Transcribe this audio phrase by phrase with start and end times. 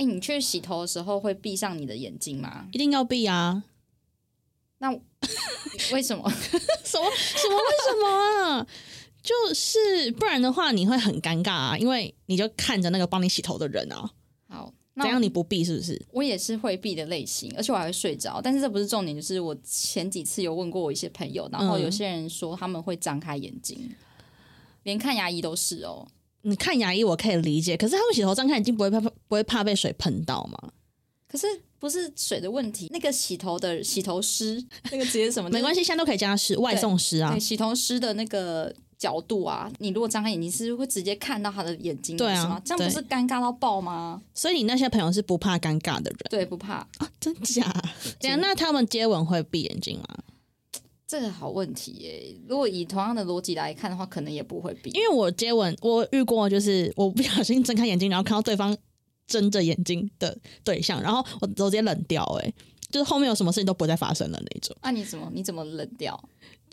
[0.00, 2.66] 哎，你去洗头的时候会闭上你的眼睛吗？
[2.72, 3.62] 一定要闭啊！
[4.78, 4.90] 那
[5.92, 6.26] 为什么？
[6.82, 7.56] 什么什么？
[7.58, 8.66] 为什么啊？
[9.22, 14.10] 就是不然的话，你会很尴尬啊，因为你就看着那个帮你洗头的人啊。
[14.48, 16.02] 好，怎样你不闭是不是？
[16.12, 18.40] 我也是会闭的类型，而且我还会睡着。
[18.40, 23.94] 但是这不是重点，就是我前几次有问过我一些朋友，然后有些人说他们会张开眼睛，
[24.84, 26.08] 连看牙医都是哦。
[26.42, 30.72] 你看牙医我可以理解，可是他们洗头张开眼睛不会怕不会怕被水喷到吗？
[31.28, 31.46] 可是
[31.78, 37.30] 不是水的问题，那个洗头的洗头师， 那个直接什么 没关系，现在都可以加湿外送师啊。
[37.30, 44.20] 对，洗头师的那个角度啊，你如果张开眼睛是会直接看到他的眼睛，对啊，这样不是尴尬到爆吗？
[44.34, 47.72] 所以你那些朋友是不怕尴尬的人，对，不怕啊，真假？
[48.38, 50.18] 那他们接吻会闭眼睛吗？
[51.10, 52.36] 这个好问题耶！
[52.46, 54.90] 如果以同样的逻辑来看的话，可能也不会比。
[54.90, 58.76] 因为我接吻，我遇过，就是我不小心睁开眼睛，然后看到对方
[59.26, 62.54] 睁着眼睛的对象，然后我直接冷掉，哎，
[62.92, 64.76] 就是后面有什么事情都不再发生了那种。
[64.84, 66.16] 那你怎么你怎么冷掉？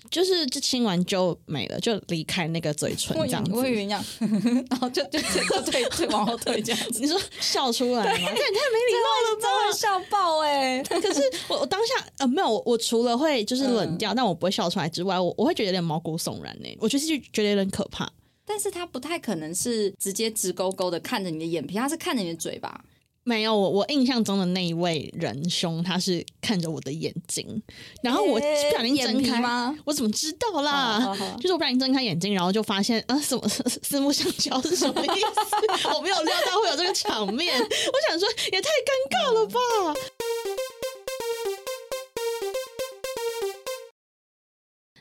[0.09, 3.51] 就是就亲完就没了，就离开那个嘴唇这样子。
[3.53, 4.03] 我以为这样，
[4.69, 6.99] 然后就就就退退往后退这样子。
[6.99, 8.11] 你说笑出来吗？
[8.13, 9.77] 这也太没礼貌了吧！
[9.77, 10.81] 笑爆哎！
[10.83, 16.77] 可是我我当下呃没有，我除了会就是冷掉，但我不会笑出来之外，我我会觉得有点毛骨悚然呢。
[16.79, 18.09] 我就是觉得有点可怕。
[18.45, 22.81] 但是他不太可能是直接直勾勾的看着你的眼皮，他是看着你的嘴巴。
[23.27, 27.61] 没有我，我印象中的那一位仁兄，他是看着我的眼睛，
[28.01, 29.77] 然后我不小心睁开吗？
[29.83, 31.13] 我怎么知道啦？
[31.37, 33.45] 就是我不小心睁开眼睛，然后就发现啊，什么
[33.83, 35.89] 四目相交是什么意思？
[35.93, 39.59] 我没有料到会有这个场面，我想说也太尴尬了吧。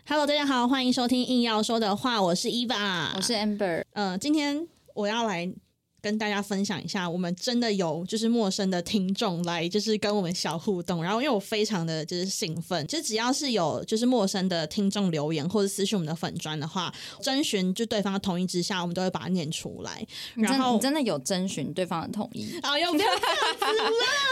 [0.09, 5.49] Hello，大家好，欢迎收听硬要说的话，我是 Eva，我是 Amber，嗯，今天我要来。
[6.01, 11.03] 跟大家分享一下，我们真的有就是陌生的听众来，就是跟我们小互动。
[11.03, 20.07] 然后因为我非常的就是兴奋，就只要是有就是陌生的听众留言或者私信我们的粉砖的话，征询就对方的同意之下，我们都会把它念出来。
[20.37, 22.57] 然后你真的有征询对方的同意？
[22.63, 23.11] 啊，有没有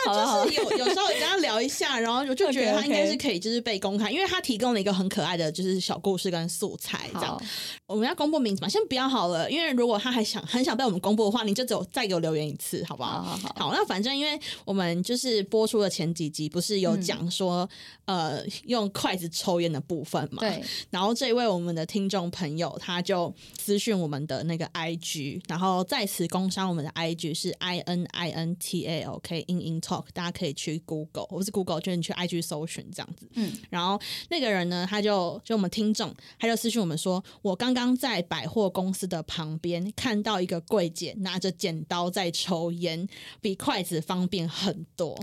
[0.06, 7.10] 就是有有时候跟他聊一下，然后我就觉得他应该是可以就是被公开，因为他提供了一个很可爱的就是小故事跟素材。
[7.14, 7.40] 这样
[7.86, 8.68] 我们要公布名字嘛？
[8.68, 11.64] 先不要好了，因为如果他还想很想被我们公布的话，你就。
[11.64, 13.22] 只有再给我留言一次，好不好？
[13.22, 13.72] 好，好，好。
[13.72, 17.66] 那反正因为我们就是播出的前几集，不是有讲说，
[18.04, 20.40] 呃，用筷子抽烟的部分嘛？
[20.40, 20.62] 对。
[20.90, 31.24] 然后这一位我们的听众朋友，他就私讯我们的那个 IG，然后在此工商我们的 IG 是 I N I N T A L K In In Talk，大家可以去 Google
[31.24, 33.26] 或是 Google，就是你去 IG 搜寻这样子。
[33.36, 33.50] 嗯。
[33.70, 33.98] 然后
[34.28, 41.54] 那个人呢，他就就我们听众，他就私讯我们说，我刚刚在百货公司的旁边看到一个柜姐拿着。
[41.64, 43.08] 剪刀在抽烟，
[43.40, 45.18] 比筷子方便很多。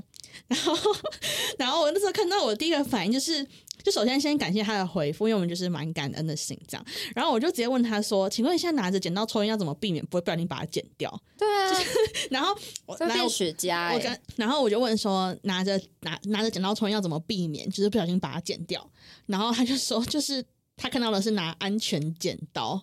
[0.48, 0.74] 然后，
[1.60, 3.46] 然后我那时候看到，我第一个反应就是，
[3.84, 6.86] 就首先先感谢他的回复，因为我们就是蛮感恩的心这样。
[7.14, 11.80] 然后我就直接问他说：“请问一下，拿着剪刀抽烟要怎么避免不会不小心把它剪掉？”对啊。
[12.32, 12.56] 然后
[12.86, 18.90] 我变雪茄，我跟然后我就问说：“拿着拿拿着剪刀抽烟要怎么避免，就是不小心把它剪掉？”
[19.28, 20.44] 然后他就说：“就是
[20.78, 22.82] 他看到的是拿安全剪刀。”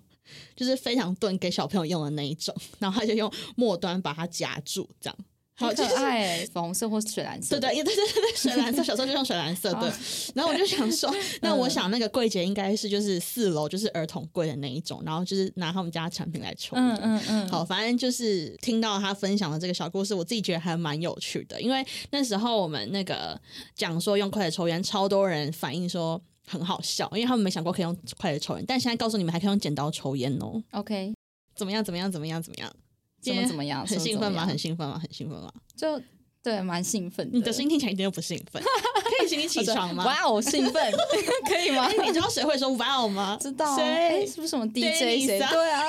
[0.57, 5.17] 就是非常钝，给小朋友用的那一种，然后他就用末端把它夹住，这样
[5.61, 9.91] 好可爱，粉红色或水蓝色，对对，对对对，水蓝色，小时候就用水蓝色，对。
[10.37, 11.13] 然后我就想说，
[11.43, 17.49] 那我想那个柜姐应该是就是四楼就是儿童柜的那一种，然后就是拿他们家产品来抽，嗯嗯嗯。
[17.49, 23.41] 好，反正就是听到他分享的这个小故事，我自己觉得还蛮有趣的，因为那时候我们那个
[23.75, 26.23] 讲说用筷子抽烟，超多人反映说。
[26.49, 30.63] 很好笑，因为他们没想过可以用筷子抽烟，但现在告诉你们还可以用剪刀抽烟哦。
[30.73, 31.13] OK，
[31.55, 31.83] 怎么样？
[31.85, 32.11] 怎么样？
[32.11, 32.43] 怎么样？
[32.43, 32.73] 怎么样？
[33.21, 33.87] 怎么怎么样？
[33.87, 34.47] 很兴奋吗？
[34.47, 34.99] 很兴奋吗？
[35.03, 35.53] 很兴奋吗？
[35.77, 36.01] 就
[36.43, 37.29] 对，蛮兴奋。
[37.33, 40.05] 你的声音听起来一点都不兴奋， 可以请你起床吗？
[40.05, 40.93] 哇哦，兴奋，
[41.49, 41.89] 可以吗？
[42.07, 43.37] 你知道谁会说哇哦吗？
[43.41, 44.25] 知道，谁？
[44.27, 45.27] 是不是什么 DJ？
[45.27, 45.39] 谁？
[45.39, 45.83] 对啊，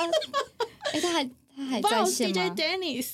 [0.92, 1.30] 哎，他还。
[1.60, 3.08] 他还在线吗？Dennis，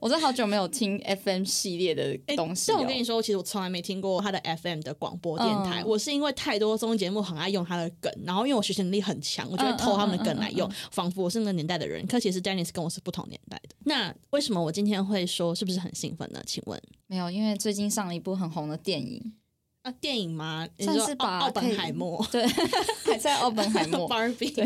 [0.00, 2.72] 我真的好久没有听 FM 系列的东西。
[2.72, 5.84] 但我跟你说，其实我从来没听过他的 FM 的广播电台。
[5.84, 12.06] 我是因为太多综艺节目很爱用他的梗，然后因为我学习能力很强，我就会偷他们的梗来用，仿佛我是那个年代的人。
[12.06, 13.76] 可其实 Dennis 跟我是不同年代的。
[13.84, 16.42] 那为什么我今天会说是不是很兴奋呢？
[16.46, 19.34] 请问，没有，因为最近上了一部很红的电影。
[19.82, 20.66] 啊，电影吗？
[20.78, 21.40] 算是把。
[21.40, 22.46] 奥本海默，对，
[23.04, 24.06] 还在奥本海默。
[24.10, 24.64] Barbie，对，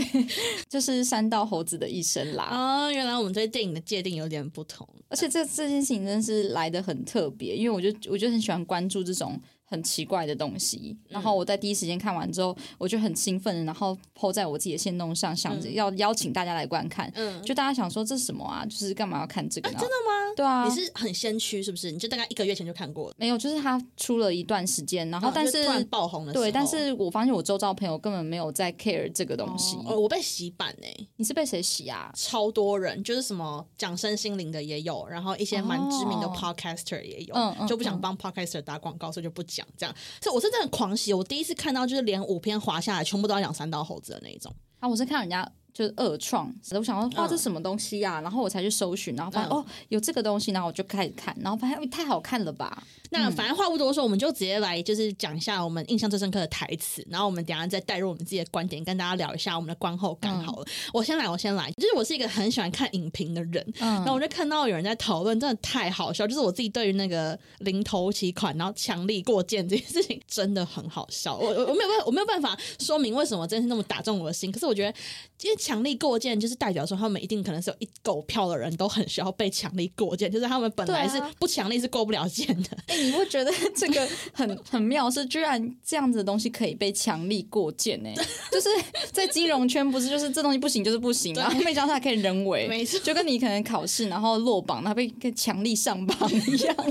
[0.68, 2.44] 就是三道猴子的一生啦。
[2.44, 4.86] 啊，原来我们对电影的界定有点不同。
[5.08, 17.10] 而且这这件事情真是来的很特别，因为我就我就很喜欢关注这种很奇怪的东西，然后我在第一时间看完之后，我就很兴奋，然后 po 在我自己的线动上，想着要邀请大家来观看。
[17.14, 18.64] 嗯，就大家想说这是什么啊？
[18.64, 19.68] 就是干嘛要看这个？
[19.70, 20.34] 真的吗？
[20.36, 21.90] 对啊，你是很先驱是不是？
[21.90, 23.14] 你就大概一个月前就看过了？
[23.18, 29.76] 没有，就是他出了一段时间，然后但是突然爆红了，对，但是我发现我周遭朋友根本没有在 care 这个东西。
[29.86, 32.12] 哦，我被洗版哎，你是被谁洗啊？
[32.14, 39.94] 超多人，就是什么讲身心灵的也有，然后一些蛮知名的 podcaster 也有，就不想帮 podcaster 打广告，所以就不讲这样。
[40.20, 44.54] 所以我是真的狂喜，我第一次看到就是连五篇划下来，全部都要养三道猴子的那一种。
[44.78, 45.50] 啊，我是看人家。
[45.76, 48.18] 就是二创，我想说哇，这什么东西呀？
[48.22, 52.82] 然后我才去搜寻，然后发现哦，有这个东西，然后我就开始看，然后发现太好看了吧。
[53.10, 60.66] 那反正话不多说，我们就直接来就是讲一下我们印象最深刻的台词，然后我们等下再带入我们自己的观点，跟大家聊一下我们的观后感好了。
[60.94, 66.26] 我先来，我先来，就是我是一个很喜欢看影评的人，然后我就看到有人在讨论，真的太好笑。
[66.26, 71.36] 就是我自己对于那个零头期款，然后强力过件这件事情真的很好笑。
[71.36, 74.50] 我我我没有办，我没有办法说明为什么真是那么打中我的心。
[74.50, 74.98] 可是我觉得，
[75.42, 82.68] 因为强力过件就是代表说他们一定可能是有一狗票的人都很需要被强力过件，就是他们本来是不强力是过不了件的。
[82.86, 83.52] 哎，你不觉得？
[83.74, 88.10] 这个很 很妙，是居然这样子的东西可以被强力过件呢？
[88.52, 88.68] 就是
[89.10, 91.52] 在金融圈，不是就是这东西不行就是不行啊？
[91.64, 96.76] 没想到它可以人为，没错，就跟你可能考试然后落榜，它被强力上榜一样。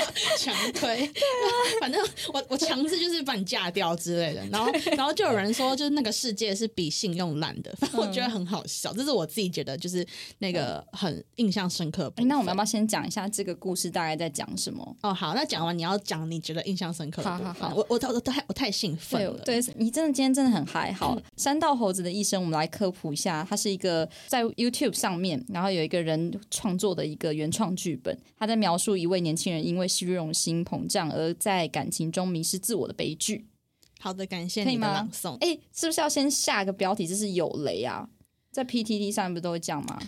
[0.38, 1.48] 强推，对啊，
[1.80, 2.00] 反正
[2.32, 10.06] 我我强制就是把你嫁掉之类的，然后然后就有人说，就是那个世界是比信用烂的，我觉得很好笑，这是我自己觉得就是
[10.38, 12.12] 那个很印象深刻。
[12.16, 14.96] 那我们要不要先讲一下这个故事大概在讲什么？
[15.02, 17.22] 哦，好，那讲完你要讲你觉得印象深刻。
[17.22, 19.38] 好好好，我我我太我太兴奋了。
[19.44, 20.92] 对，你真的今天真的很嗨。
[20.92, 33.46] 好， 三道猴子的一生，我们来科普一下，它是一个在 YouTube 上面，然后有一个人创作的一个原创剧本，他在描述一位年轻人因为虚荣心膨胀而在感情中迷失自我的悲剧。
[34.00, 35.36] 好的，感谢你的朗诵。
[35.38, 37.06] 哎，是不是要先下个标题？
[37.06, 38.08] 这是有雷啊，
[38.50, 39.98] 在 PTT 上面不都会这样吗？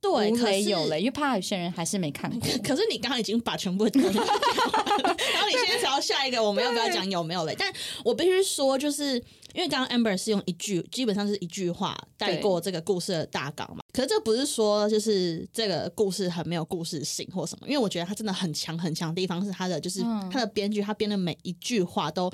[0.00, 2.48] 对，无雷有雷，因为怕有些人还是没看过。
[2.62, 7.54] 可是你刚刚已经把全部讲了， 然后你现在才要下一个，我们要不要讲有没有雷？
[7.58, 7.72] 但
[8.04, 9.20] 我必须说，就是
[9.58, 13.82] 因为刚刚 Amber 是用一句，基本上是一句话带过这个故事的大纲嘛。
[13.92, 20.00] 可是这不是说就是这个故事很没有故事性或什么，因为我觉得它真的很强很强的地方是它的，就是
[20.30, 22.32] 它的编剧，他编的每一句话都。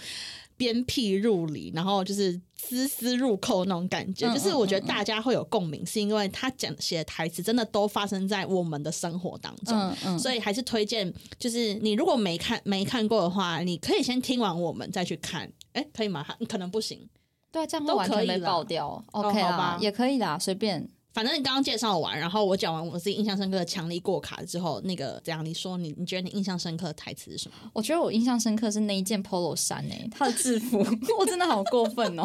[0.57, 16.27] 鞭辟入里，然后就是丝丝入扣那种感觉，就是我觉得大家会有共鸣，是因为他讲写的台词真的都发生在我们的生活当中，所以还是推荐，就是你如果没看没看过的话，你可以先听完我们再去看，哎，可以吗？
[16.49, 17.09] 可能不行，
[17.53, 19.77] 对啊，这样都完全没爆掉，OK 吧？
[19.81, 20.89] 也可以啦，随便。
[21.15, 27.71] 反正你刚刚介绍完，然后我讲完我自己印象深刻的强力过卡之后，那个怎样你说你你觉得你印象深刻的台词是什么？
[27.73, 30.79] 我觉得我印象深刻是那一件 polo 衫诶，他的制服，
[31.17, 32.25] 我真的好过分哦！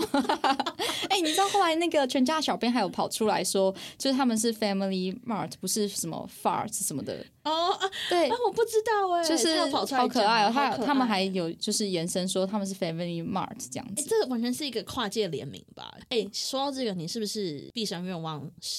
[1.08, 15.96] 哎，你知道后来那个全家小编还有跑出来说，就是他们是 Family Mart，不是什么 Fart 什么的哦啊，对，我不知道哎，就是跑出来好可爱哦，他他们还有就是延伸说他们是 Family Mart 这样子，这完全是一个跨界联名吧？
[16.10, 18.79] 哎，说到这个，你是不是毕生愿望是？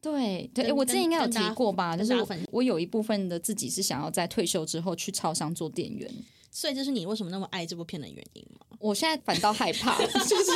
[0.00, 2.14] 对对，我之前应该有提过吧，就是
[2.50, 6.10] 我有一部分的自己是想要在退休之后去超商做店员，
[6.50, 8.66] 所以这是你为什么那么爱这部片的原因吗？
[8.78, 10.50] 我现在反倒害怕， 就是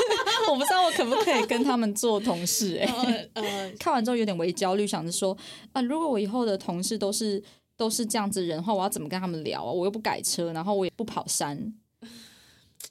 [0.50, 5.34] 我不知道我可不可以跟他们做同事哎，呃， 看完之后有点微焦虑，想着说
[5.72, 7.42] 啊，如果我以后的同事都是
[7.76, 9.72] 都是这样子人的话，我要怎么跟他们聊啊？
[9.72, 11.72] 我又不改车，然后我也不跑山，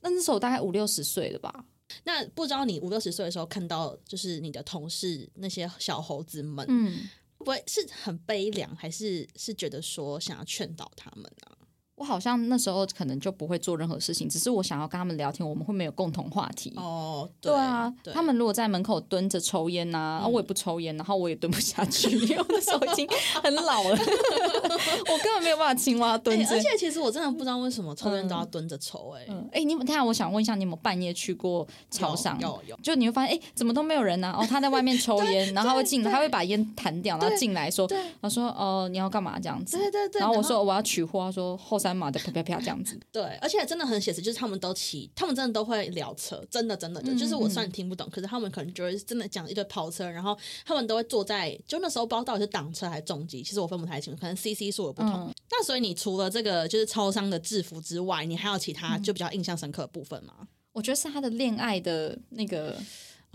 [0.02, 1.66] 那那时候我大概五六十岁了吧。
[2.04, 11.57] 那不知道你五六十岁的时候看到，就是你的同事那些小猴子们，嗯，不会是很悲凉，还是是觉得说想要劝导他们呢？
[11.98, 16.72] 我好像那时候可能就不会做任何事情，只是我想要跟他们聊天，我们会没有共同话题。
[16.76, 23.08] 哦，对啊，他们如果在门口蹲着抽烟呐，我也不抽烟，然后我也蹲不下去，因为我那时候已经
[23.42, 23.90] 很老了，
[25.10, 26.56] 我根本没有办法青蛙蹲着。
[26.56, 32.40] 而且其实我真的不知道为什么抽烟都要蹲着抽，哎，哎，你们看，我想问一下，你有没有半夜去过超商？
[32.40, 34.32] 有有，就你会发现，哎，怎么都没有人呢？
[34.38, 37.88] 哦，他在外面抽烟，然后他会进，他会把烟弹掉，然后进来说，
[38.22, 39.78] 他说，哦，你要干嘛这样子？
[39.78, 40.20] 对对对。
[40.20, 42.60] 然后我说我要取货，他说后三码的啪啪啪。
[42.60, 55.34] 这样子， 对，而且真的很写实，就是他们都骑，他们真的都会聊车，真的真的的，就是我虽然听不懂，可是他们可能就会真的讲一堆跑车，然后他们都会坐在，就那时候不知道到底是挡车还是重机，其实我分不太清楚，可能 CC 数有不同。
[55.50, 60.34] 那所以你除了这个就是超商的制服之外，你还有其他就比较印象深刻的部分吗？
[60.74, 62.76] 我觉得是他的恋爱的那个。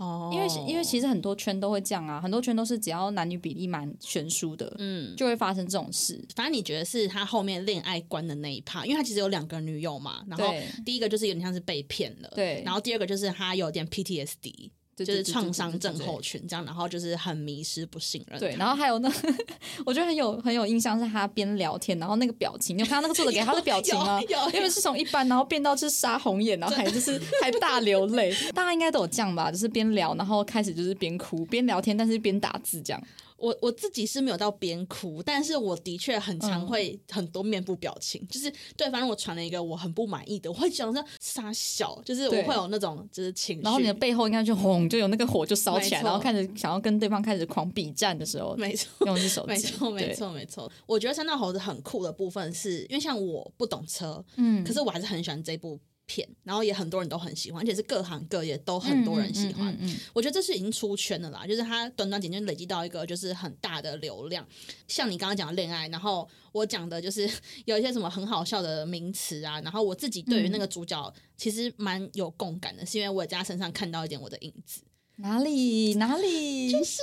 [0.03, 6.23] 哦，因为因为其实很多圈都会这样啊，很多圈都是只要男女比例蛮悬殊的，嗯，就会发生这种事。
[6.35, 10.53] 反正你觉得是他后面恋爱观的那一趴，因为他其实有两个女友嘛，然后
[10.85, 14.71] 第一个就是有点像是被骗了，对，然后第二个就是他有点 PTSD。
[14.95, 18.39] 就是创伤症候群这样，然后就是很迷失、不信任。
[18.39, 19.11] 对，然后还有那，
[19.85, 24.21] 我觉得很有很有印象，是他边聊天，然后那个表情，你有看到那个作者给他的表情吗？
[24.53, 28.33] 因为是从一般，然后变到就是杀红眼，然后还就是还大流泪。
[28.53, 29.51] 大家应该都有这样吧？
[29.51, 33.03] 就是边聊，然后开始就是边哭，边聊天，但是边打字这样。
[33.43, 50.71] 我我自己是没有到边哭，但是我的确很常会很多面部表情，就是对，反正我传了一个我很不满意的，我会讲说傻笑，就是我会有那种就是情绪，然后你的背后应该就轰，就有那个火就烧起来，然后开始想要跟对方开始狂比战的时候，没错，用是手机，没错，没错，没错。
[50.85, 55.77] 我觉得三道猴子很酷的部分是因为像我不懂车，嗯，可是我还是很喜欢这部。
[56.13, 59.75] 片，然后也很多人都很喜欢，而且是各行各业都很多人喜欢。
[60.13, 64.47] 我觉得这是已经出圈的啦，就是它短短几年累积到一个就是很大的流量。
[64.87, 67.27] 像你刚刚讲的恋爱，然后我讲的就是
[67.65, 74.81] 有一些什么很好笑的名词啊，然后我自己对于那个主角其实蛮有共感的，是因为我在他身上看到一点我的影子。
[75.17, 76.71] 哪里哪里？
[76.71, 76.99] 就是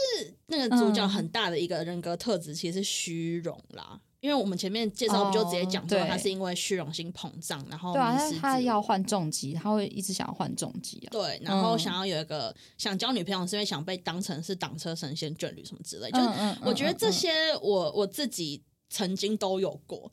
[0.47, 4.01] 那个主角很大的一个人格特质，其实是虚荣啦。
[4.21, 11.09] 因为我们前面介绍不就直接讲说他是因为虚荣心膨胀，然后对啊，他要换重疾，他会一直想要换重疾啊。
[11.11, 16.11] 对，然后想要有一个想交女朋友，是因为想被当成是挡车神仙眷侣什么之类。
[16.11, 16.29] 就是
[16.65, 17.31] 我觉得这些
[17.63, 20.11] 我我自己曾经都有过。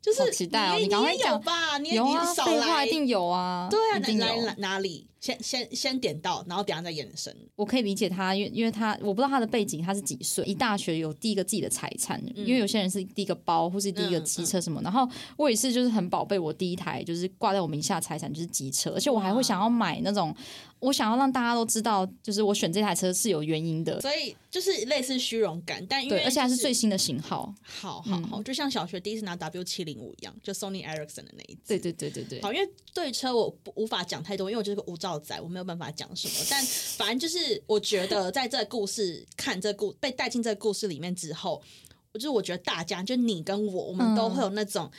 [0.00, 5.06] 就是期待哦，你赶快讲吧，你有啊，废话一定有啊，对啊，来来哪里？
[5.20, 7.34] 先先先点到，然后等下再延伸。
[7.56, 10.44] 我可以理解他，因为因为他我不知道他的背景，他是几岁？
[10.44, 14.80] 一大学有第一个自己的财产，因为有些人是第一个包或是第一个机车什么。
[14.82, 20.34] 然后我也是，就是很宝贝我第一台，就是挂在我名下财产就是机车，而且我还会想要买那种。
[20.80, 31.60] 我想要让大家都知道，就是我选这台车是有原因的，所以就是类似虚荣感，但因为而且还是最新的型号，好好好，就像小学第一次拿 W 七零五一样，就 Sony Ericsson 的那一次。
[31.66, 32.42] 对对对对对。
[32.42, 36.34] 好，因为对车我无法讲太多，因为我就是个无照仔，我没有办法讲什么。
[36.50, 36.60] 但
[36.96, 41.62] 反正就是我觉得在这故事看这故被带进这个故事里面之后，
[42.10, 44.90] 我就是我觉得大家就你跟我，我们都会有那种。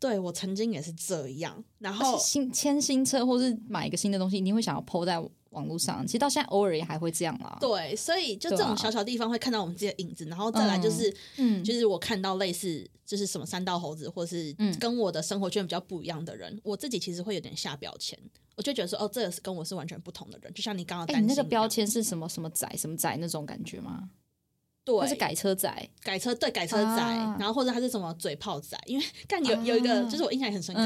[0.00, 5.18] 对我曾经也是这样，然后新签新车或是买一个新的东西，你会想要 PO 在
[5.50, 6.06] 网络上。
[6.06, 7.56] 其实到现在偶尔也还会这样啦。
[7.60, 18.18] 对，所以就这种小小地方会看到我们自己的影子，然后再来就是，嗯，就是我看到类似就是什么三道猴子，或是跟我的生活圈比较不一样的人，我自己其实会有点下标签，
[18.56, 20.52] 我就觉得说，哦，这个是跟我是完全不同的人。
[20.52, 24.10] 就像你刚刚，哎，那个标签是什么什么仔什么仔那种感觉吗？
[25.00, 27.02] 他是改车仔，改车对改车仔，
[27.38, 30.82] 然后或者他是什么嘴炮仔，因为 看有有一个就是我印象很深刻，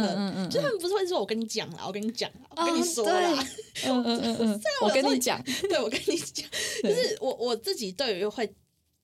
[0.48, 3.46] 就他们不是会说我跟你讲了，我跟你讲，我跟你说啦，
[3.86, 6.46] 嗯嗯嗯嗯，我跟你讲，对 我跟你讲，
[6.82, 8.52] 就是我我自己对于会。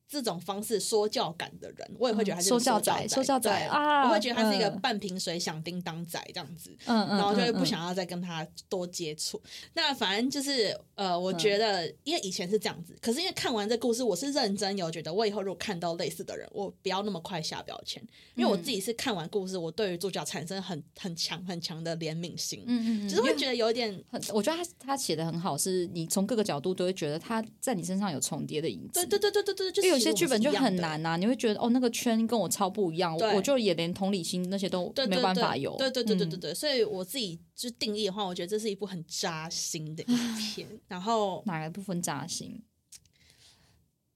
[0.08, 9.38] 这种方式说教感的人，我也会觉得他是说教仔，说教仔啊，我会觉得他是一个半瓶水响叮当仔这样子，嗯嗯，然后就会不想要再跟他多接触。
[9.74, 18.02] 那反正就是呃，我觉得因为以前是这样子，可是因为看完这故事，我是认真有觉得，我以后如果看到类似的人，我不要那么快下标签，
[18.34, 29.97] 因为我自己是看完故事，我对于主角产生很很强很强的怜悯心，嗯嗯，就是会觉得有点，我觉得他他写的很好，是你从各个角度都会觉得他在你身上有重叠的影子，对对对对对对，就是。
[29.98, 35.76] 有些剧本就很难呐，你会觉得哦，那个圈跟我超不一样，我就也连同理心那些都没办法有。
[35.76, 40.68] 对对对对对对，所以我自己就定义的话，我觉得这是一部很扎心的影片。
[40.88, 42.62] 然后哪个部分扎心？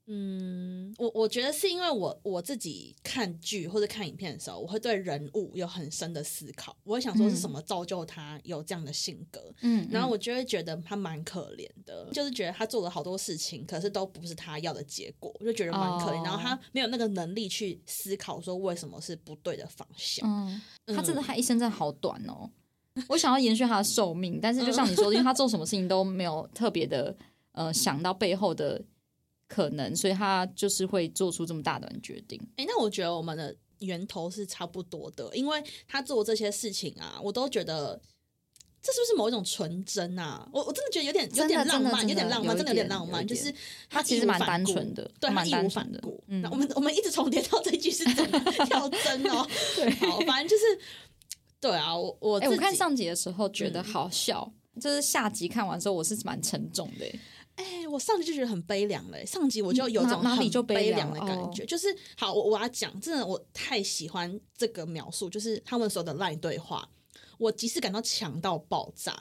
[0.07, 6.77] 嗯，我我觉得是因为我我自己看剧或者看影片的时候，我会对人物有很深的思考。
[6.83, 16.25] 我会想说是什么造就他有这样的性格，嗯，然后我就会觉得他蛮可怜的，就是觉得他做了好多事情，可是都不是他要的结果，我就觉得蛮可怜。
[16.25, 20.29] 然后他没有那个能力去思考说为什么是不对的方向。
[20.29, 20.61] 嗯，
[20.97, 22.51] 他真的他一生真的好短哦。
[23.09, 27.17] 我想要延续他的寿命，但是就像你说的，因为他做什么事情都没有特别的
[27.53, 28.83] 呃想到背后的。
[29.53, 32.41] 可能，所以他就是会做出这么大胆决定。
[32.57, 38.01] 哎，那我觉得我们的源头是差不多的，因为他做这些事情啊，我都觉得
[38.81, 40.49] 这是不是某一种纯真啊？
[40.53, 43.27] 我我真的觉得有点有点浪漫，有点浪漫，真的有点浪漫。
[43.27, 43.53] 就是
[43.91, 46.01] 他其实蛮单纯的，对，蛮单纯的。
[46.29, 49.47] 嗯我们我们一直重叠到这句是怎么 跳真哦？
[49.77, 50.65] 对，好，反正就是
[51.61, 51.95] 对啊。
[51.95, 57.07] 我我我看上集的时候觉得好笑，就是下集看完之后我是蛮沉重的。
[57.57, 61.65] 哎，我上集就觉得很悲凉了，上集我就有种很悲凉的感觉。
[61.67, 66.89] 就是好，我我要讲，真的我太喜欢这个描述，就是他们说的烂对话。
[67.39, 69.21] 我即使感到强到爆炸，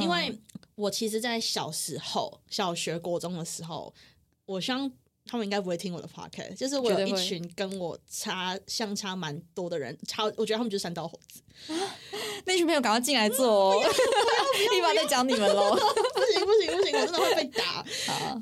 [0.00, 0.36] 因为
[0.74, 3.94] 我其实，在小时候，小学、国中的时候，
[4.46, 4.90] 我希望
[5.32, 11.40] 他们应该不会听我的 podcast，就是我有一群跟我差相差蛮多的人，差，我觉得他们就是三道猴子。
[12.44, 13.80] 那群朋友赶快进来坐哦，
[14.76, 15.74] 一般在讲你们喽。
[15.74, 17.82] 不行不行不行，我真的会被打。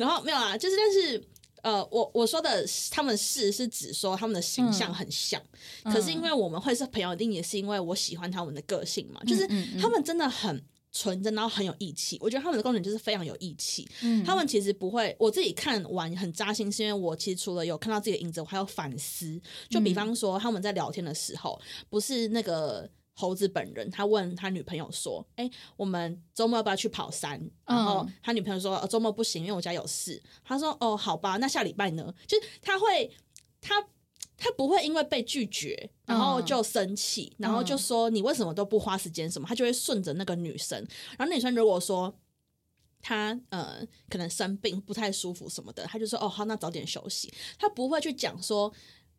[0.00, 1.24] 然后没有啊，就是但是。
[1.62, 5.38] 呃，我我说的他们是是指说他们的形象很像，
[5.84, 9.46] 可是因为我们会是朋友，一定也是因为我喜欢他们的个性嘛，就是
[9.78, 10.58] 他们真的很
[10.92, 12.18] 纯真，然后很有义气。
[12.20, 13.88] 我觉得他们的功能就是非常有义气。
[14.24, 19.40] 他们其实不会，我自己看完很扎心，是因为我其实除了有看到自己的影子，我还有反思。
[19.68, 22.90] 就比方说他们在聊天的时候，不是那个。
[23.12, 33.10] 猴子本人，他问他女朋友说：“哎，我们周末要不要去跑山？”然后他女朋友说：“周末不行，因为我家有事。”他说：“哦，好吧，那下礼拜呢？”就是他会，
[33.60, 33.74] 他
[34.40, 39.30] 他不会因为被拒绝，然后就生气，然后就说：“你为什么都不花时间？
[39.30, 40.78] 什么？”他就会顺着那个女生。
[41.18, 42.12] 然后女生如果说
[43.02, 48.72] 他呃可能生病不太舒服什么的，他就说：“哦，好，那早点休息。”他不会去讲说。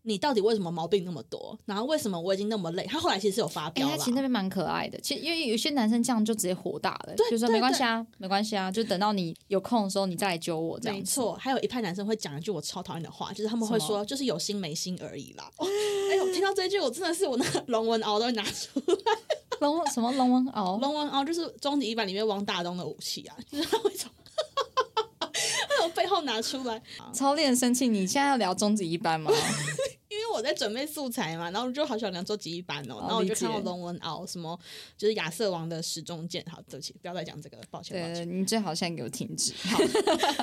[0.04, 1.58] 你到底为什么毛病那么多？
[1.66, 2.84] 然后为什么我已经那么累？
[2.86, 3.98] 他后来其实有发飙了。
[3.98, 10.98] 其实那边蛮可爱的，其实因为有些男生这样就直接火大了，就说没关系啊，没关系啊，就等到你有空的时候你再来揪我这样。
[10.98, 15.50] 没错，还有一派男生会讲一句我超讨厌的话，就是他们会说就是有心没心而已啦。
[15.60, 18.96] 哎呦，听到这一句我真的是我那个龙纹鳌都会拿出来。
[19.60, 20.80] 龙什么龙纹鳌？
[20.80, 24.12] 龙纹鳌就是终极一版里面汪大东的武器啊，就是他会从。
[25.82, 26.82] 从背后拿出来，
[27.14, 27.88] 超令人生气！
[27.88, 29.32] 你现在要聊终极一班吗？
[30.12, 34.60] 因为我在准备素材嘛，然后就好想聊终极一班哦，然后我就看到龙文敖什么，
[34.98, 36.46] 就是亚瑟王的时钟剑。
[36.52, 38.42] 好，对不起，不要再讲这个，抱歉，抱歉。
[38.42, 39.54] 你最好现在给我停止。
[39.64, 39.80] 好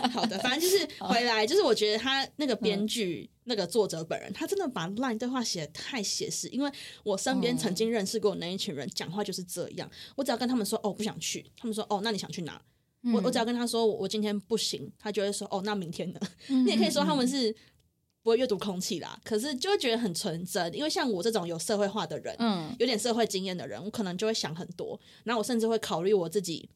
[0.23, 6.49] 好的，反正就是回来，就是我觉得他那个编剧、那个作者本人，他真的把 line 对话写的太写实。
[6.49, 6.71] 因为
[7.05, 9.89] 我身边曾经认识过那一群人，讲话就是这样。
[10.17, 12.61] 我只要跟他们说哦不想去，他们说哦那你想去哪？
[13.03, 16.21] 我我只要跟他说我今天不行，他就会说哦，那明天呢？
[16.49, 17.55] 你也可以说他们是
[18.23, 20.75] 不会阅读空气啦，可是就会觉得很纯真。
[20.75, 26.69] 因为像我这种有社会化的人，嗯，有点社会经验的人，我可能就会想很多，然后我甚至会考虑我自己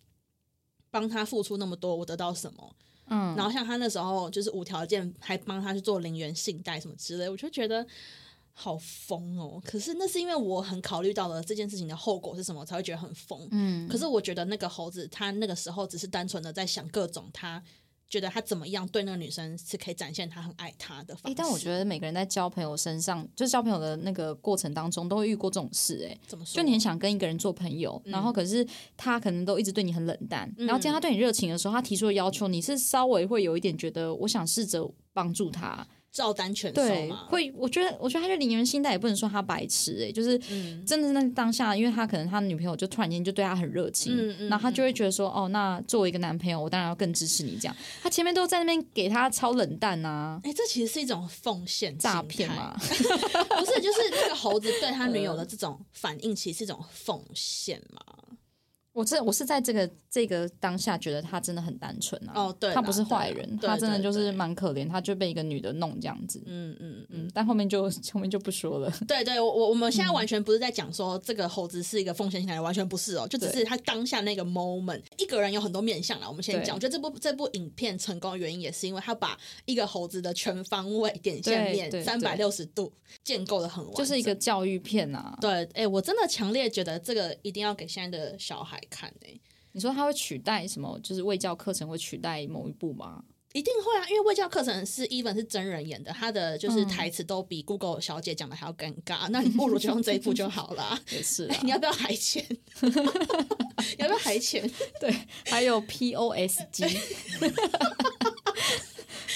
[0.91, 2.77] 帮他付出那么多，我得到什么？
[3.09, 7.87] 嗯，然后像他那时候就是无条件还帮他去做零元信贷什么之类，我就觉得。
[8.55, 9.61] 好疯哦！
[9.65, 13.49] 可是那是因为我很考虑到了这件事情的后果是什么，才会觉得很疯。
[13.51, 17.63] 嗯，可是我觉得那个猴子他那个时候只是单纯的在想各种他
[18.09, 21.35] 觉得他怎么样对那个女生是可以展现他很爱她的方式。
[21.35, 26.07] 但我觉得每个人在交朋友身上，就是交朋友的那个过程当中，都会遇过这种事。
[26.07, 26.57] 哎，怎么说？
[26.57, 28.67] 就你很想跟一个人做朋友，然后可是
[28.99, 35.89] 他可能都一直对你很冷淡，然后见他对你热情的时候，他提出的要求，你是稍微会有一点觉得，我想试着帮助他。
[36.13, 37.27] 照单全收嘛？
[37.31, 40.39] 会，我觉得，我觉得他就零元心态，也不能说他白痴哎，就是
[40.87, 44.15] 真的那当下，因为他可能他女朋友就突然间就对他很热情，
[44.49, 47.75] 然后他就会觉得说，哦，那作为一个男朋友，我当然要更支持你这样。
[48.03, 52.77] 他前面都在那边给他超冷淡呐，哎，这其实是一种奉献诈骗嘛？
[52.79, 58.03] 不是，就是那个猴子对他女友的 这种反应，其实是一种奉献嘛。
[58.93, 68.93] 我这我是在这个这个当下觉得他真的很单纯啊，哦，对，他不是坏人，他真的就是蛮可怜，他就被一个女的弄这样子，嗯嗯嗯，但后面就后面就不说了。
[69.09, 76.29] 对对，我我我们现在完全不是在讲说这个猴子是一个奉献型的，完全不是哦，就只是他当下那个 moment，一个人有很多面相啦。
[76.29, 82.93] 我们先讲，我觉得这部这部影片成功的原因也是因为他把一个猴子的全方位点线面三百六十度
[83.25, 85.35] 建构的很完，就是一个教育片啊。
[85.41, 88.82] 对，哎，我真的强烈觉得这个一定要给现在的小孩。
[88.91, 89.41] 看诶，
[89.73, 90.99] 你说他会取代什么？
[91.03, 93.23] 就是卫教课程会取代某一部吗？
[93.53, 99.29] 一定会啊，因为卫教课程是 even 是真人演的，他的就是台词都比 Google 小姐讲的还要尴尬。
[99.29, 100.99] 那你不如就用这一部就好了。
[101.13, 102.43] 也是， 你要不要海钱？
[103.99, 104.71] 要不要海钱？
[104.99, 105.15] 对，
[105.47, 106.85] 还有 POS 机，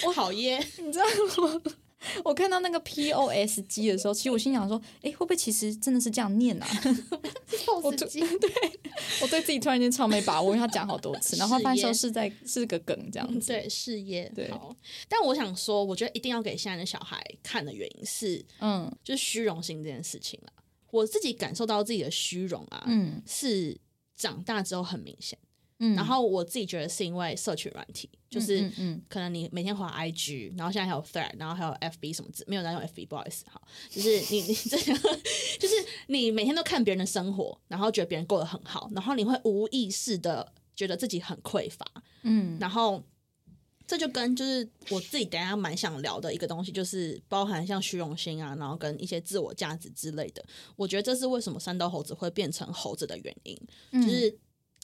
[0.06, 1.04] 我好耶，你知道
[1.44, 1.60] 吗？
[2.24, 8.50] 我看到那个 POS 机的时候，其实我心想说，哎，会不会其实真的是这样念啊？POS 机， 对，
[9.22, 13.48] 我对自己突然间超没把握，因为他讲好多次，然后发现是在是个梗这样子。
[13.48, 14.50] 对，事业对。
[15.08, 20.52] 但我想说，我觉得一定要给现在的小孩看的原因是，嗯，就是虚荣心这件事情了。
[20.90, 23.78] 我自己感受到自己的虚荣啊，嗯，是
[24.16, 25.38] 长大之后很明显。
[25.78, 28.70] 嗯，然后我自己觉得是因为社群软体，就是
[29.08, 33.60] 可能你每天滑 IG，然后现在还有 Thread，然后还有 FB 什么字，没有人用 FB，不好意思哈，
[33.90, 34.98] 就是你你这个，
[35.58, 35.74] 就是
[36.08, 41.86] 你每天都看别人的生活，然后觉得别人过得很好，然后你会无意识的觉得自己很匮乏，
[42.22, 43.02] 嗯，然后
[43.86, 50.44] 这就跟就是我自己等下蛮想聊的一个东西，就是包含像虚荣心啊，然后跟一些自我价值之类的。
[50.74, 53.56] 我觉得这是为什么三刀猴子会变成猴子的原因，
[53.92, 54.36] 就是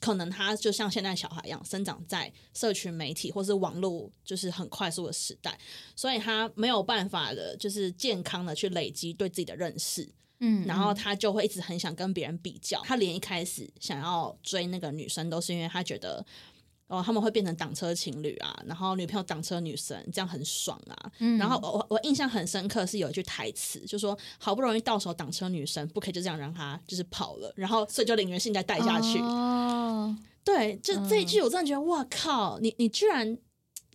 [0.03, 5.57] 可能他就像现在小孩一样，生长在社群媒体或是网络就是很快速的时代，
[5.95, 10.13] 所以他没有办法的，就是健康的去累积对自己的认识。
[10.41, 12.83] 嗯，然后他就会一直很想跟别人比较。
[12.83, 16.27] 他连一开始想要追那个女生，都是因为他觉得。
[16.93, 21.11] 哦，他们会变成挡车情侣啊，然后女朋友挡车女神，这样很爽啊。
[21.39, 29.19] 然后我我印象很深刻是有一句台词，就说好不容易到手挡车女神，不可以就这样让她就是跑了，然后所以就领元信再带下去。
[29.21, 33.39] 哦，对，就这一句我真的觉得哇靠，你你居然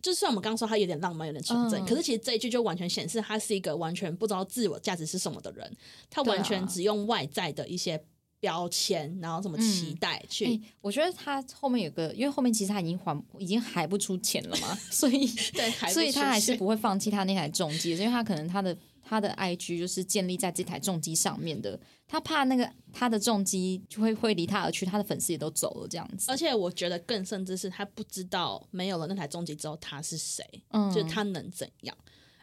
[0.02, 5.72] 就算我们刚刚说他有点浪漫，有点纯真，可是其实这一句就完全显示他是一个完全不知道自我价值是什么的人，
[6.10, 8.04] 他完全只用外在的一些。
[8.40, 10.60] 标签，然后什么期待去？
[10.80, 26.30] 我觉得他后面有个，因为后面其实他已经还，已经还不出钱了嘛，所以 对，所以他还是不会放弃他那台重机，因为他可能他的他的 IG 就是建立在这台重机上面的，他怕那个他的重机就会会离他而去，他的粉丝也都走了这样子。
[26.30, 31.96] 而且我觉得更甚至是他不知道没有了那台重机之后他是谁，嗯，就是他能怎样？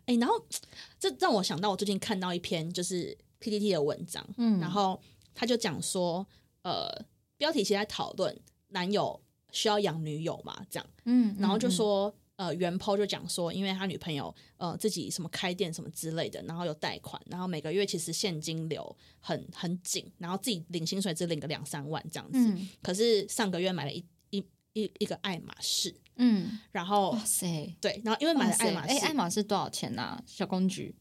[0.07, 0.35] 哎，然后
[0.99, 4.99] 这让我想到我最近看到一篇就是 PPT 的文章，嗯，然后。
[5.35, 6.25] 他就讲说，
[6.63, 6.89] 呃，
[7.37, 8.35] 标题其实在讨论
[8.69, 9.21] 男友
[9.51, 30.21] 需要养女友嘛，这样，嗯，然后就说，呃，原 po 就讲说，因为他女朋友，呃，自己什么开店什么之类的，然后有贷款，然后每个月其实现金流很很紧，然后自己领薪水只领个两三万这样子，可是上个月买了一一一一个爱马仕，嗯，然后哇塞，对，然后因为买了爱马仕，哎，爱马仕多少钱呢？
[30.25, 30.95] 小公举。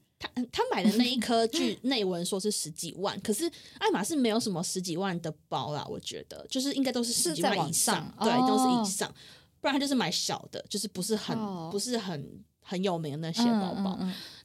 [0.53, 9.13] 他买的那一颗，据 内文说是十几万，可是爱马仕没有什么十几万的包啦，我觉得就是应该都是十几万以上，对，都是以上，
[9.61, 11.37] 不然他就是买小的，就是不是很
[11.71, 13.99] 不是很很有名的那些包包，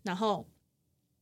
[0.03, 0.45] 然后。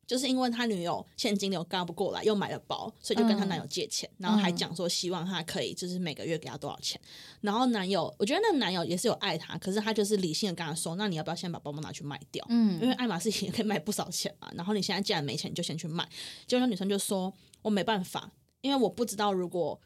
[0.08, 7.00] 就是因为他女友现金流刚不过来，又买了包，所以就跟她男友借钱，然后还讲说希望他可以就是每个月给她多少钱。
[7.42, 12.46] 然后男友，我觉得那个男友也是有爱她，可是他就是理性的跟她说：“那你要不要先把包包拿去卖掉？
[12.48, 14.50] 嗯，因为爱马仕也可以卖不少钱嘛。
[14.56, 16.08] 然后你现在既然没钱，你就先去卖。”
[16.48, 19.78] 结果那女生就说：“我没办法，因为我不知道如果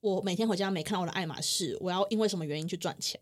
[0.00, 3.18] 我每天回家没看到我的爱马仕，我要因为什么原因去赚钱。”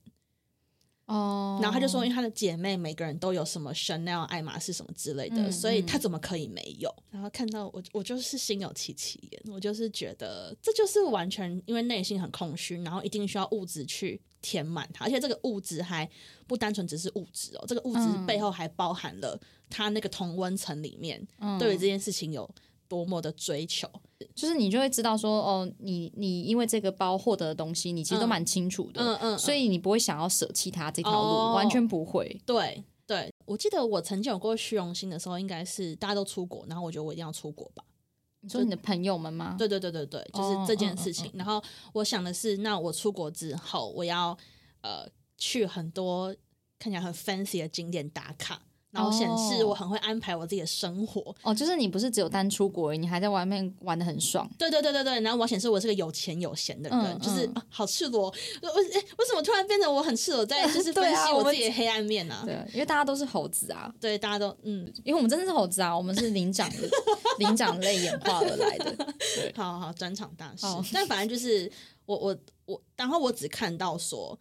[1.07, 6.95] 哦，然后他就说，因为他的姐妹每个人都有什么 Chanel、爱马仕什么之类的，所以他怎么可以没有？
[7.11, 16.09] 然后看到我，我就是心有戚戚焉，我就是觉得这就是完全因为内心很空虚，然后一定需要物质去填满它，而且这个物质还
[16.47, 19.41] 不单纯只是物质哦，这个物质背后还包含了
[19.71, 21.27] 他那个同温层里面
[21.59, 22.49] 对于这件事情有。
[22.89, 23.91] 多么的追求，
[24.35, 32.41] 就是你就会知道说，哦，你你因为这个包获得的东西，你其实都蛮清楚的，嗯嗯，所以你不会想要舍弃它这条路，完全不会。
[32.47, 37.85] 对对，我记得我曾经有过虚荣心的时候，应该是大家都出国，然后我觉得我一定要出国吧。
[38.41, 39.57] 你说你的朋友们吗？
[39.59, 41.31] 对对对对对，就是这件事情。
[41.35, 44.37] 然后我想的是，那我出国之后，我要
[44.83, 46.35] 呃去很多
[46.79, 48.63] 看起来很 fancy 的景点打卡。
[48.97, 54.49] 然后显示我很会安排我自己的生活哦，就是你不是只有单出国，你还在外面玩的很爽。
[54.59, 58.31] 对对对对对，然后我显示我是个有钱有闲的人，就是好赤裸。
[58.63, 62.43] 为为什么突然变成我很赤裸，在就是 分析我自己的黑暗面呢？
[62.47, 63.93] 对，因为大家都是猴子啊。
[64.01, 66.71] 对，大家都嗯，因为我们真的是猴子啊，我们是灵长
[67.39, 68.93] 灵长类演化而来的。
[69.37, 70.67] 对，好好专场大师。
[70.93, 71.71] 但反正就是
[72.07, 74.39] 我我我，然后我只看到说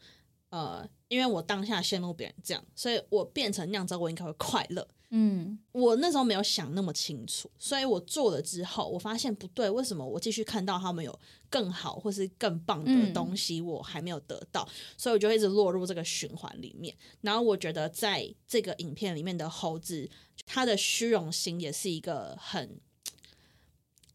[0.49, 0.87] 呃。
[1.07, 4.87] 因为我当下羡慕别人这样，所以我变成那样子，我应该会快乐。
[5.11, 11.17] 嗯，我那时候没有想那么清楚，所以我做了之后，我发现不对，为什么我继续看到他们有
[11.49, 16.93] 更好或是更棒的东西，我还没有得到，所以我就一直落入这个循环里面。
[17.21, 20.09] 然后我觉得在这个影片里面的猴子，
[20.45, 22.77] 他的虚荣心也是一个很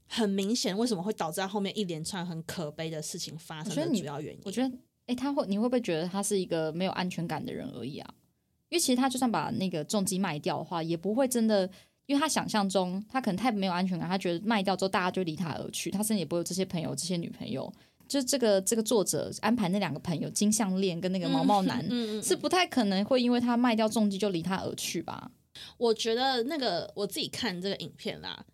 [0.08, 4.40] 很明显，为什么会导致后面一连串很可悲的事情发生的主要原因。
[4.44, 4.76] 我觉得。
[5.10, 8.14] 哎，他会，你会不会觉得他是一个没有安全感的人而已啊？
[8.68, 11.68] 因为其实他就算把那个重机卖掉的话，也不会真的，
[12.06, 17.72] 因为他想象中他可能太没有安全感，他觉得卖掉之后大家就离他而去，他甚至也不会有这些朋友、这些女朋友。
[18.06, 21.84] 就这个这个作者安排那两个朋友金项链跟那个毛毛男，
[22.22, 25.30] 是不太可能会因为他卖掉重机就离他而去吧？
[25.76, 28.44] 我觉得那个我自己看这个影片啦。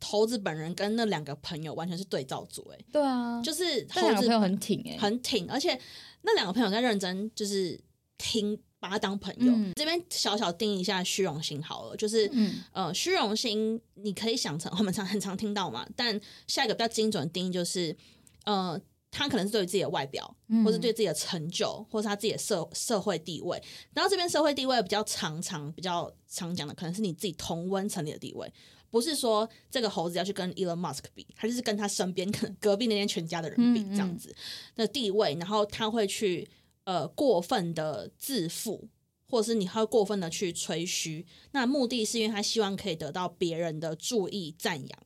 [0.00, 5.78] 猴子本人跟那两个朋友完全是对照组，哎，对啊，就是那两个朋友很挺，哎，很挺，而且
[6.22, 7.78] 那两个朋友在认真，就是
[8.18, 9.52] 听，把他当朋友。
[9.74, 12.30] 这边小小定义一下虚荣心好了，就是，
[12.72, 17.96] 呃，虚荣心你可以想成我们常很常听到嘛，但下一个比较精准的定义就是，
[18.44, 18.80] 呃。
[19.08, 23.62] 他可能是对于自己的外表，或是对自己的成就，或是他自己的社社会地位。
[23.94, 28.52] 然后这边社会地位比较常常比较常讲的，可能是你自己同温层里的地位，
[28.96, 34.34] 不是说这个猴子要去跟 Elon Musk 比，他就是跟他身边可能隔壁那间全家的人比这样子
[34.74, 35.34] 的地位。
[35.38, 36.48] 然后他会去
[36.84, 38.88] 呃过分的自负，
[39.28, 41.26] 或者是你会过分的去吹嘘。
[41.52, 44.98] 那目的是因为他希望可以得到别人的注意赞扬。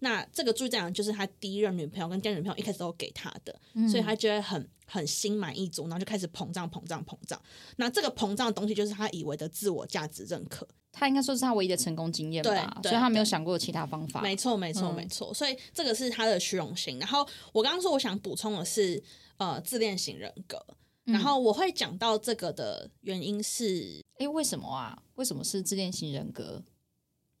[0.00, 7.40] 那这个注意赞扬就是他第一任女朋友跟第二任女朋友一开始都给他的，所以他就会很很心满意足，然后就开始膨胀膨胀膨胀。
[7.76, 14.22] 那这个膨胀的东西就是他以为的自我价值认可，他应该说是他唯一的成功经验吧，所以他没有想过其他方法。
[14.22, 15.34] 没错，没错，没错。
[15.34, 16.98] 所以这个是他的虚荣心。
[16.98, 19.02] 然后我刚刚说我想补充的是，
[19.36, 20.64] 呃，自恋型人格。
[21.04, 25.02] 然后我会讲到这个的原因是，哎，为什么啊？
[25.16, 26.62] 为什么是自恋型人格？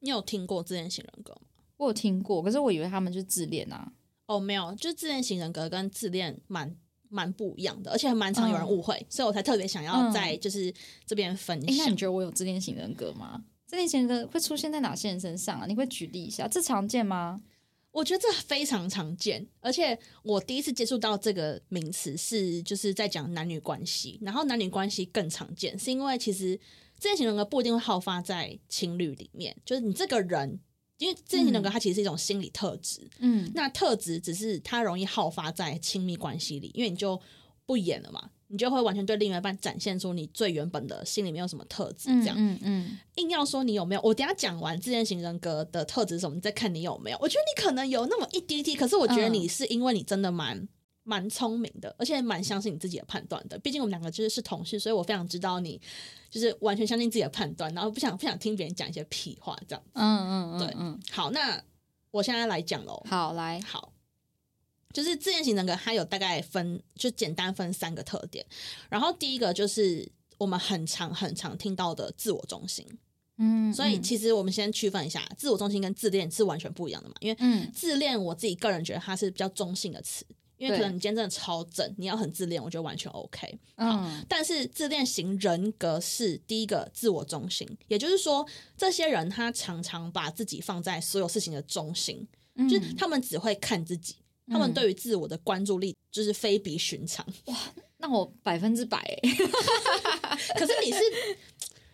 [0.00, 1.48] 你有听过自恋型人格吗？
[1.78, 3.90] 我有听过，可是我以为他们就是自恋啊。
[4.26, 6.76] 哦，没有，就是自恋型人格跟自恋蛮
[7.14, 10.74] 蛮不一样的，而且蛮常有人误会，所以我才特别想要在就是
[11.06, 11.76] 这边分享。
[11.76, 13.44] 那你觉得我有自恋型人格吗？
[13.66, 15.66] 自恋型人格会出现在哪些人身上啊？
[15.66, 16.48] 你会举例一下？
[16.48, 17.40] 这常见吗？
[17.92, 26.58] 我觉得这非常常见，而且我第一次接触到这个名词是就是在讲男女关系，然后男女关系更常见，是因为其实
[26.98, 30.58] 自恋型人格不一定会好发在情侣里面，就是你这个人。
[30.98, 37.20] 因为自恋型人格它其实是一种心理特质，嗯，那特质只是它容易好发在亲密关系里，因为你就
[37.66, 50.68] 不演了嘛，你就会完全对另外一半展现出你最原本的心里面有什么特质，这样，嗯嗯，硬要说你有没有，我等下讲完自恋型人格的特质什么，你再看你有没有，我觉得你可能有那么一滴滴，可是我觉得你是因为你真的蛮。
[51.04, 53.58] 蛮聪明的，而且蛮相信你自己的判断的。
[53.58, 55.80] 毕竟我们两个就是是同事，所以我非常知道你
[56.30, 59.84] 就是完全相信自己的判断，然后不想不想听别人讲一些屁话这样。
[59.92, 60.98] 嗯嗯嗯，对，嗯。
[61.12, 61.62] 好，那
[62.10, 63.00] 我现在来讲喽。
[63.06, 63.92] 好，来，好，
[64.92, 68.44] 就是自恋型人格，它有大概分，就简单分三个特点。
[68.88, 72.86] 然后第一个就是我们很常很常听到的自我中心。
[73.36, 77.14] 嗯，所以其实我们先区分一下，自我中心跟自恋是完全不一样的嘛。
[77.20, 80.24] 因为自恋，我自己个人觉得它是比较中性的词。
[80.56, 83.58] 因为可能你今天真的超正，你要很自恋，我觉得完全 OK。
[83.76, 92.26] 嗯，但是自恋型人格是第一个自我中心，也就是说，这些人他常常把自己放在所有事情的中心，
[92.68, 94.16] 就是他们只会看自己，
[94.48, 97.26] 他们对于自我的关注力就是非比寻常。
[97.46, 97.56] 哇，
[97.98, 99.02] 那我百分之百。
[100.56, 100.98] 可是你是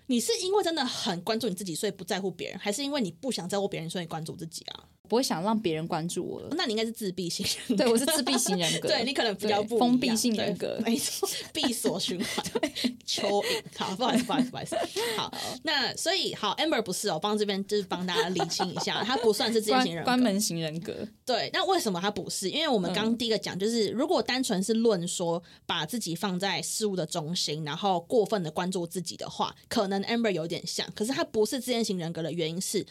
[0.07, 4.85] 你是因为真的很关注你自己，所以不在乎别人，还是因为你不想在乎别人，所以关注自己啊？
[5.11, 7.85] 不会想让别人关注我了，那你应该是自闭型人格。
[7.85, 8.87] 对，我是自闭型人格。
[8.89, 12.45] 对你可能比较封闭性人格，没错， 闭锁循环。
[13.05, 14.77] 蚯蚓，好，不好意思，不好意思，不好意思。
[15.17, 20.95] 好，那所以好，amber 不是哦，帮这边就是帮大家理清一下，他不算是自闭型人格，关门型人格。
[21.27, 22.49] 对，那为什么他不是？
[22.49, 32.87] 因为我们刚第一个讲，就是如果单纯是论说把自己放在事物的中心，然后过分的关注自己的话，可能 amber 有点像，可是他不是自恋型人格的原因是。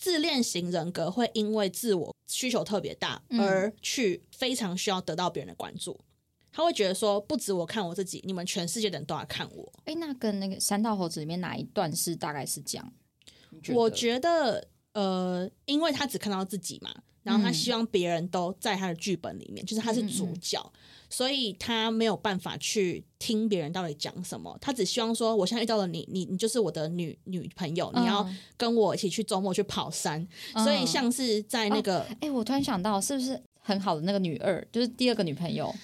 [0.00, 6.00] 自恋型人格会因为自我需求特别大而去非常需要得到别人的关注，
[6.50, 9.70] 他会觉得说不止我看我自己，你们全世界的人都要看我。
[9.84, 12.92] 哎，那跟那个三道猴子里面哪一段是大概是这样？
[13.74, 20.72] 我觉得呃，因为他只看到自己嘛，然后他希望别人都在他的剧本里面，就是他是主角。
[21.10, 30.26] 所以他没有办法去听别人到底讲什么，他只希望说，我现在遇到了你，你你就是我的女女朋友，你要跟我一起去周末去跑山。
[30.64, 35.74] 所以像是在那个，哎，我突然想到，是不是很好的那个女二，就是第二个女朋友？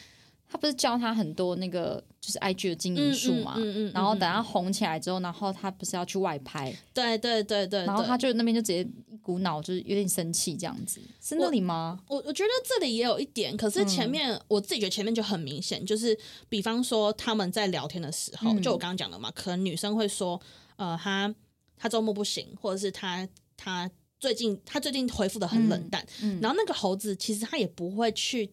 [0.49, 3.57] 她不是教他很多那个就是 IG 的经营术嘛，
[3.95, 6.75] 然后等他红起来之后，然后他不是要去外拍？
[6.93, 12.01] 对对对对，然后他就那边就直接一股脑就是有点生气这样子，是那里吗？
[12.09, 20.41] 我我觉得这里也有一点，可是前面我自己觉得前面就很明显，就是比方说他们在聊天的时候，就我刚刚讲的嘛，可能女生会说，
[20.75, 21.33] 呃，他
[21.77, 26.05] 他周末不行，或者是他他最近他最近回复的很冷淡，
[26.41, 28.51] 然后那个猴子其实他也不会去。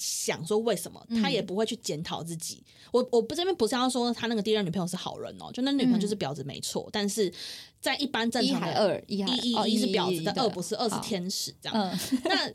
[0.00, 2.64] 想说为什么他也不会去检讨自己？
[2.90, 7.30] 我我不这边不是要说他那个第二女朋友是好人哦，就那女朋友就是婊子没错，但是
[7.80, 11.98] 在一般正常的二一一一是婊子，但二不是二是天使这样。
[12.24, 12.50] 那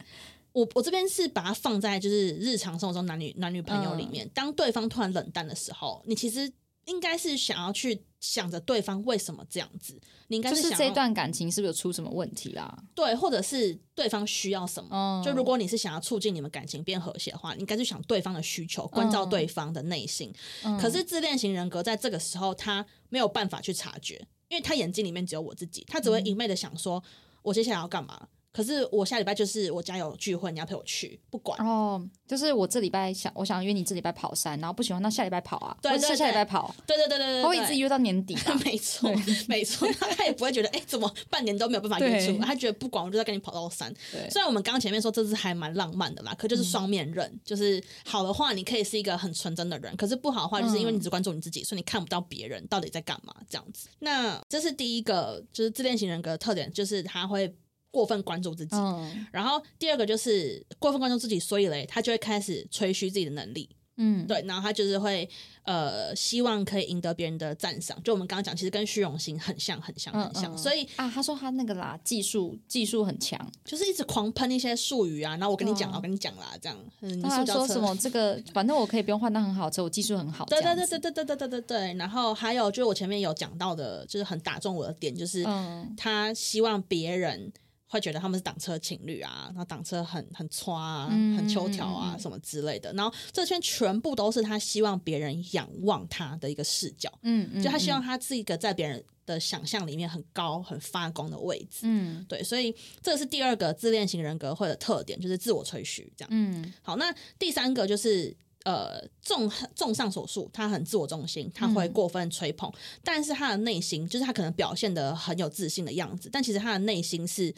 [0.52, 6.52] 我我这边是把它放在就是日常生活中男女男女朋友里面，当对方突然冷淡的时候，你其实。
[6.88, 12.76] 应该是想要去想着对方为什么这样子，你应该是这段感情是不是有出什么问题啦？
[12.96, 15.22] 对，或者是对方需要什么？
[15.24, 20.34] 就如果你是想要促进你们感情变和谐的话，你应该是想对方的需求，关照对方的内心。
[20.82, 24.16] 可是自恋型人格在这个时候他没有办法去察觉，
[24.48, 27.04] 因为他眼睛里面只有我自己，他只会一昧的想说，
[27.44, 28.28] 我接下来要干嘛？
[28.56, 31.60] 可是我下礼拜就是我家有聚会，你要陪我去，不管。
[31.60, 38.58] 哦，就是我这礼拜想，我想约你这礼拜跑山，然后不喜欢，那下礼拜跑啊，对下下礼拜跑，对对对对对，他会一直约到年底吧。
[38.63, 39.12] 没错，
[39.50, 42.38] 没错， 他也不会觉得，哎、怎么半年都没有办法约出？
[42.39, 43.94] 他觉得不管，我就在跟你跑到山。
[44.13, 44.30] 对。
[44.30, 53.89] 虽然我们刚刚前面说这次还蛮浪漫的啦，可就是双面刃，就是好的话，你可以是一个很纯真的人，可是不好的话，就是因为你只关注你自己，所以你看不到别人到底在干嘛这样子。
[54.00, 57.54] 那这是第一个，就是自恋型人格的特点，就是他会
[57.96, 58.76] 过分关注自己。
[58.76, 63.70] 嗯然后第二个就是过分关注自己，所以嘞，他就会开始吹嘘自己的能力。
[63.98, 65.28] 嗯，对，然后他就是会
[65.64, 67.98] 呃，希望可以赢得别人的赞赏。
[68.04, 70.54] 就我们刚刚讲，其实跟虚荣心很像，很像，嗯很像。
[70.54, 76.78] 嗯所以啊，他说他那个啦，技术技术很强，就是一直狂喷一些术语啊，然后我跟你讲，啊我跟你讲啦，这样。
[77.24, 81.94] 他说什么这个， 反正我可以不用换到很好车，我技术很好，对对对对对对对对对对。
[81.94, 87.54] 然后还有就是我前面有讲到的，就是很打中我的点，就是嗯他希望别人。
[87.88, 92.91] 会觉得他们是挡车情侣啊，然后挡车很很刷啊，嗯很秋条啊什么之类的。
[92.93, 97.12] 然后这圈全部都是他希望别人仰望他的一个视角。
[97.21, 101.82] 嗯嗯，就他希望嗯他是一个在别人的想象里面很高、很发光的位置。
[101.84, 106.30] 嗯对，所以这个是第二个自恋型人格会的特点，就是自我吹嘘这样。
[106.32, 112.71] 嗯好，那第三个就是呃，综综上所述，他很自我中心，他会嗯过分吹捧，
[113.04, 117.54] 但是他的内心就是他可能表现的很有自信的样子，但其实他的内心是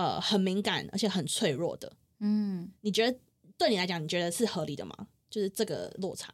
[0.00, 1.92] 呃很敏感而且很脆弱的。
[2.20, 3.18] 嗯，你觉得
[3.58, 4.94] 对你来讲，你觉得是合理的吗？
[5.28, 6.32] 就是这个落差。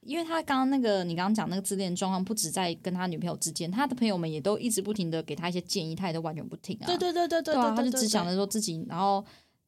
[0.00, 6.86] 因为他刚刚那个你刚刚讲那个自恋状况，不止在跟他女朋友之间，他的朋友们也都一直不停的给他一些建议，他也都完全不听啊。
[6.86, 9.24] 对对对对对对啊，他就只想着说自己，然后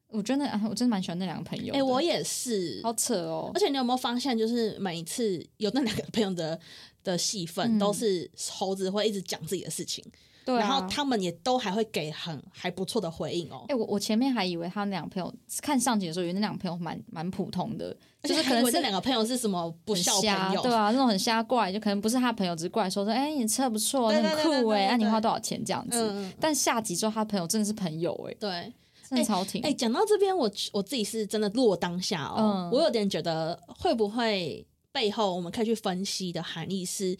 [0.07, 1.79] 我真的啊我真的蛮喜欢那两个朋友的。
[1.79, 3.59] 哎、我也是，好扯哦而。
[3.59, 6.57] 且你有没有发现，就是每一次有那两个朋友的
[7.03, 10.01] 的戏份，嗯都是猴子会一直讲自己的事情，
[10.45, 13.65] 对啊，然后他们也都还会给很还不错的回应哦。
[13.67, 25.97] 哎、我我前面还以为他那两个朋友看上集的时候，以为那两个朋友蛮蛮普通的，就是可能这两个朋友是什么不很孝瞎，朋友，对啊，那种很瞎怪，就可能不是他朋友，只是过来说说，哎、你车不错，对你很酷哎，那、你花多少钱这样子？
[26.11, 28.73] 嗯，但下集之后，他朋友真的是朋友哎、对。
[29.09, 29.59] 真的超挺。
[29.63, 37.17] 哎，讲到这边，我我自己是真的落当下哦，嗯我有点觉得会不会背后我们可以去分析的含义是，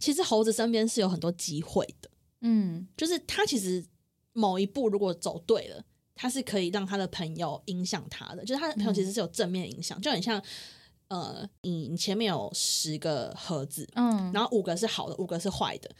[0.00, 2.10] 其实猴子身边是有很多机会的。
[2.40, 2.88] 嗯。
[2.96, 3.84] 就是他其实
[4.32, 5.84] 某一步如果走对了，
[6.14, 10.42] 他是可以让他的朋友影响他的，就是他的朋友其实是有正面影响，就很像
[11.08, 15.90] 呃，你你前面有十个盒子，嗯，然后五个是好的，五个是坏的，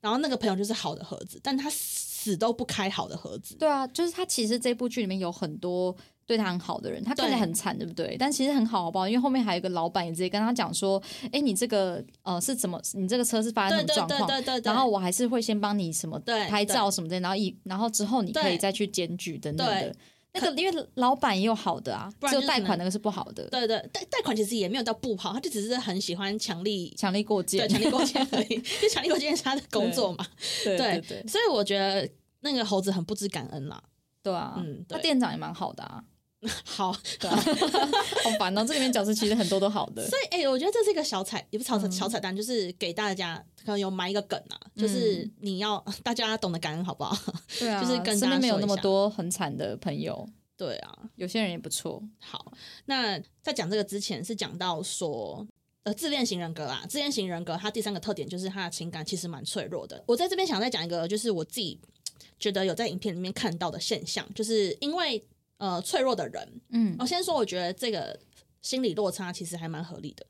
[0.00, 5.94] 然后那个朋友就是好的盒子，但他死都不开好的盒子，对啊，就是他其实这部剧里面有很多
[6.26, 8.16] 对他很好的人，他看起来很惨，对不对？
[8.18, 9.06] 但其实很好，好不好？
[9.08, 14.26] 因为后面还有一个老板也直接跟他讲说，哎，你这个呃是怎么，你这个车是发生什么状况？
[14.28, 19.94] 对对对，然后我还是会先帮你什么对拍照什么的，然后一然后之后你可以再去检举等等的对。
[20.36, 26.92] 那个因为老板也有好的啊，就贷款那个是不好的，对对贷贷款其实也没有到不好，他就只是很喜欢强力。
[26.96, 30.26] 强力过对界，强力过肩而已， 就强力过肩是他的 工作嘛。
[30.64, 32.08] 对 对对对所以我觉得
[32.40, 33.80] 那个猴子很不知感恩啦。
[34.24, 36.02] 对啊，嗯对他店长也蛮好的啊，
[36.64, 37.36] 好，对啊，
[38.24, 41.92] 好烦哦，这里面角色其实很多都好的，所以，哎、我觉得这是一个小彩，也不是小彩、嗯。
[41.92, 47.16] 小彩蛋，就是给大家可能有埋一个梗啊，就是你要 大家懂得感恩，好不好？
[47.58, 52.52] 对啊，就是跟身边没有那么多很惨的朋友，对啊，有些人也不错，好，
[52.86, 55.46] 那在讲这个之前是讲到说。
[55.84, 60.02] 呃，自恋型人格啦，自恋型人格它第三个特点就是他的情感其实蛮脆弱的。
[60.06, 61.78] 我在这边想再讲一个，就是我自己
[62.38, 65.22] 觉得有在影片里面看到的现象，就是因为
[65.58, 68.18] 呃脆弱的人，嗯我先说，我觉得这个
[68.60, 70.26] 心理落差其实还蛮合理的，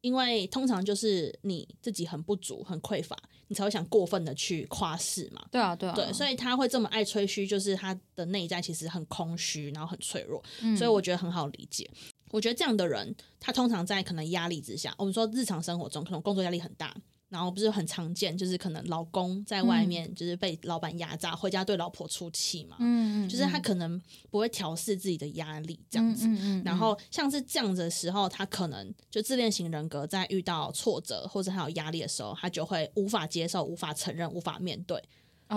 [0.00, 3.16] 因为通常就是你自己很不足、很匮乏，
[3.48, 5.44] 你才会想过分的去夸饰嘛。
[5.50, 11.88] 对啊对啊，对，所以他会这么爱吹嘘，就是他的内在其实很空虚，然后很脆弱，以所以我觉得很好理解。
[12.30, 16.96] 我觉得这样的人，他通常在可能压力之下，我们说日常生活中可能工作压力很大，
[17.32, 23.98] 然后不是很常见，就是可能老公在外面就是被老板压榨，回家对老婆出气嘛，嗯嗯，就是他可能
[24.30, 26.26] 不会调试自己的压力这样子。
[26.26, 35.02] 嗯嗯，然后像是这样子的时候，他可能就自恋型人格在遇到挫折或者还有压力的时候，他就会无法接受、无法承认、无法面对，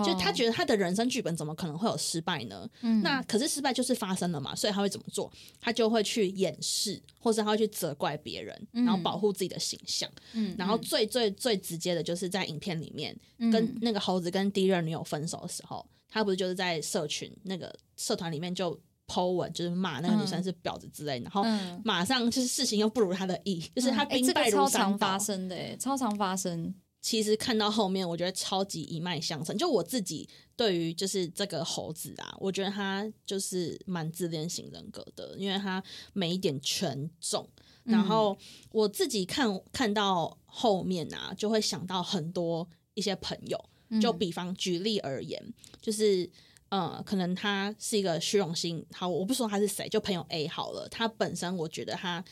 [0.04, 2.68] 就他觉得他的人生剧本怎么可能会有失败呢？
[2.82, 5.32] 嗯那可是失败就是发生了嘛，所以他会怎么做？
[5.60, 10.10] 他就会去掩饰，或者他会去责怪别人，然后保护自己的形象。
[10.32, 13.16] 嗯然后最最最直接的就是在影片里面，
[13.52, 25.18] 跟那个猴子跟第一任女友分手的时候，他不是就是在社群那个社团里面就 Po 文，就是骂那个女生是婊子之类，然后嗯马上就是事情又不如他的意，就是他兵败如山倒超常发。
[25.18, 26.74] 生的，哎，超常发生，
[27.06, 29.56] 其实看到后面，我觉得超级一脉相承。
[29.56, 35.80] 就我自己对于就是这个猴子啊，我觉得他就是蛮自恋型人格的，因为他
[36.14, 37.48] 每一点全中。
[37.84, 38.36] 然后
[38.72, 43.64] 我自己看看到后面啊，就会想到很多一些朋友。
[44.02, 45.40] 就比方举例而言，
[45.80, 46.28] 就是
[46.70, 50.88] 呃，可能他是一个虚荣心好，我不说他是谁，就朋友 A 好了。
[50.88, 52.24] 他本身我觉得他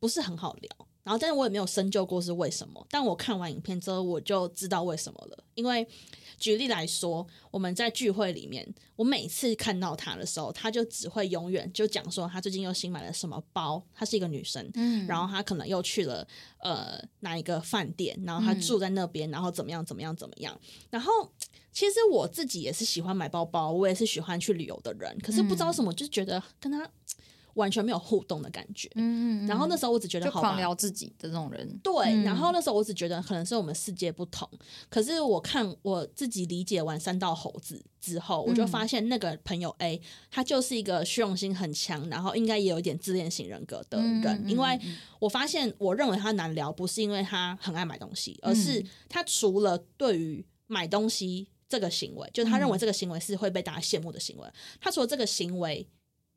[0.00, 0.88] 不是很好聊。
[1.06, 2.84] 然后，但是我也没有深究过是为什么。
[2.90, 5.44] 但我看完影片之后，我就知道为什么了。
[5.54, 5.86] 因为
[6.36, 13.80] 举例来说，我们在聚会里面，我每次看到她的时候，她就只会永远就讲说她最近又新买了什么包。
[13.94, 16.26] 她是一个女生，嗯，然后她可能又去了
[16.58, 20.60] 呃哪一个饭店，然后她住在那边，然后怎么样怎么样怎么样。
[20.90, 21.30] 然后
[21.70, 26.90] 其实我自己也是喜欢买包包，我也是喜欢去旅游的人，可是不知道什么，就觉得跟她。
[27.56, 34.48] 完全没有互动的感觉，嗯嗯，然后那时候我只觉得好狂聊自己的那种人，对，然后那时候我只觉得可能是我们世界不同，
[34.88, 40.00] 可是我看我自己理解完三道猴子之后，我就发现那个朋友 A
[40.30, 44.78] 他就是一个虚荣心很强，然后应该也有一点自恋型人格的人，因为
[45.18, 54.46] 我发现我认为他难聊不是因为他很爱买东西，而是他除了对于买东西这个行为，就是他认为这个行为是会被大家羡慕的行为，
[54.78, 55.88] 他除了这个行为。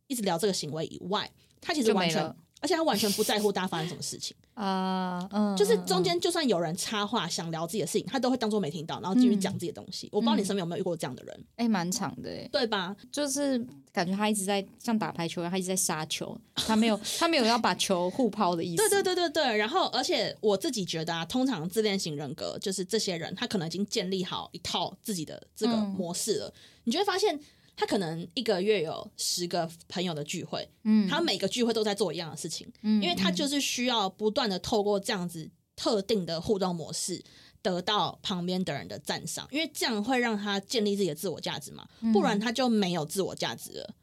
[0.09, 1.31] 一直聊这个行为以外，
[1.61, 2.21] 他其实完全，
[2.59, 10.09] 而且他完全不在乎大家发生什么事情啊，嗯，就是中间就算有人插话想聊自己的事情，他都会当做没听到，然后继续讲自己的东西。
[10.11, 11.45] 我不知道你身边有没有遇过这样的人？
[11.55, 12.93] 哎，蛮长的，对吧？
[13.11, 13.57] 就是
[13.93, 18.77] 感觉他一直在像打排球一样，他一直在杀球，他没有 他没有要把球互抛的意思。
[18.77, 19.57] 对对对对对。
[19.57, 26.53] 然后，而且我自己觉得啊，通常自恋型人格就是这些人，他可能已经建立好一套自己的这个模式了，
[26.83, 27.39] 你就会发现。
[27.79, 37.23] 他可能一个月有十个朋友的聚会，嗯，他每个聚会都在做一样的事情，嗯，因为他就是需要不断的透过这样子特定的互动模式，
[37.61, 43.95] 得到旁边的人的赞赏，因为这样会让他建立自己的自我价值嘛，不然他就没有自我价值了。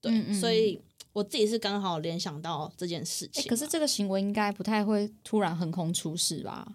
[0.00, 0.80] 对，所以
[1.12, 3.44] 我自己是刚好联想到这件事情。
[3.48, 6.74] 可是这个行为应该不太会突然横空出世吧？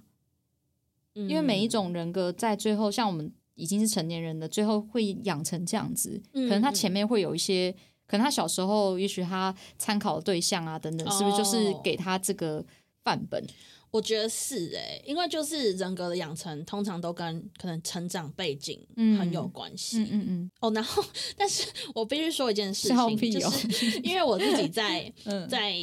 [1.13, 3.31] 因为每一种人格在最后，像我们。
[3.55, 7.71] 已经是成年人的，最后会养成这样子，可能他前面会有一些，
[8.05, 12.63] 可能他小时候，也许他参考的对象啊等等，是不是就是给他这个
[13.03, 13.45] 范本？
[13.91, 18.85] 我觉得是哎，因为就是人格的养成，通常都跟可能成长背景
[19.17, 19.99] 很有关系。
[19.99, 20.51] 嗯嗯嗯。
[20.59, 21.01] 哦，然后，
[21.37, 25.09] 但是我必须说一件事情，就是因为我自己在
[25.49, 25.77] 在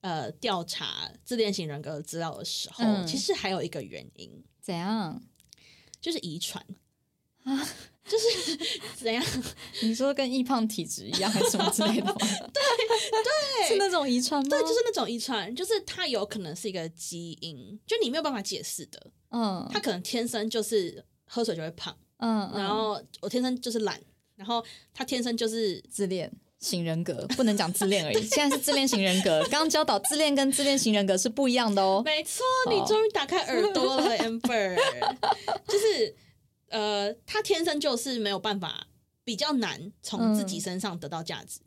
[0.00, 5.20] 呃调查自恋型人格资料的时候，其实还有一个原因，怎样？
[6.00, 6.64] 就是遗传。
[7.44, 7.68] 啊，
[8.08, 8.58] 就是
[8.96, 9.24] 怎样？
[9.82, 12.12] 你说跟易胖体质一样，还是什么之类的？
[12.18, 12.62] 对
[13.22, 14.48] 对，是那种遗传吗？
[14.48, 19.10] 对，就是那种遗传，就是它有可能是一个基因，就你没有办法解释的。
[19.30, 24.00] 嗯，他可能天生就是喝水就会胖，嗯，然后我天生就是懒，
[24.36, 24.64] 然后
[24.94, 26.30] 他天生就是自恋
[26.60, 28.22] 型人格，不能讲自恋而已。
[28.28, 32.00] 现在是自恋型人格，刚刚教导自恋跟自恋型人格是不一样的哦。
[32.04, 34.76] 没错，你终于打开耳朵了，Amber，
[35.68, 36.14] 就是。
[36.68, 38.86] 呃，他天生就是没有办法，
[39.24, 41.60] 比较难从自己身上得到价值。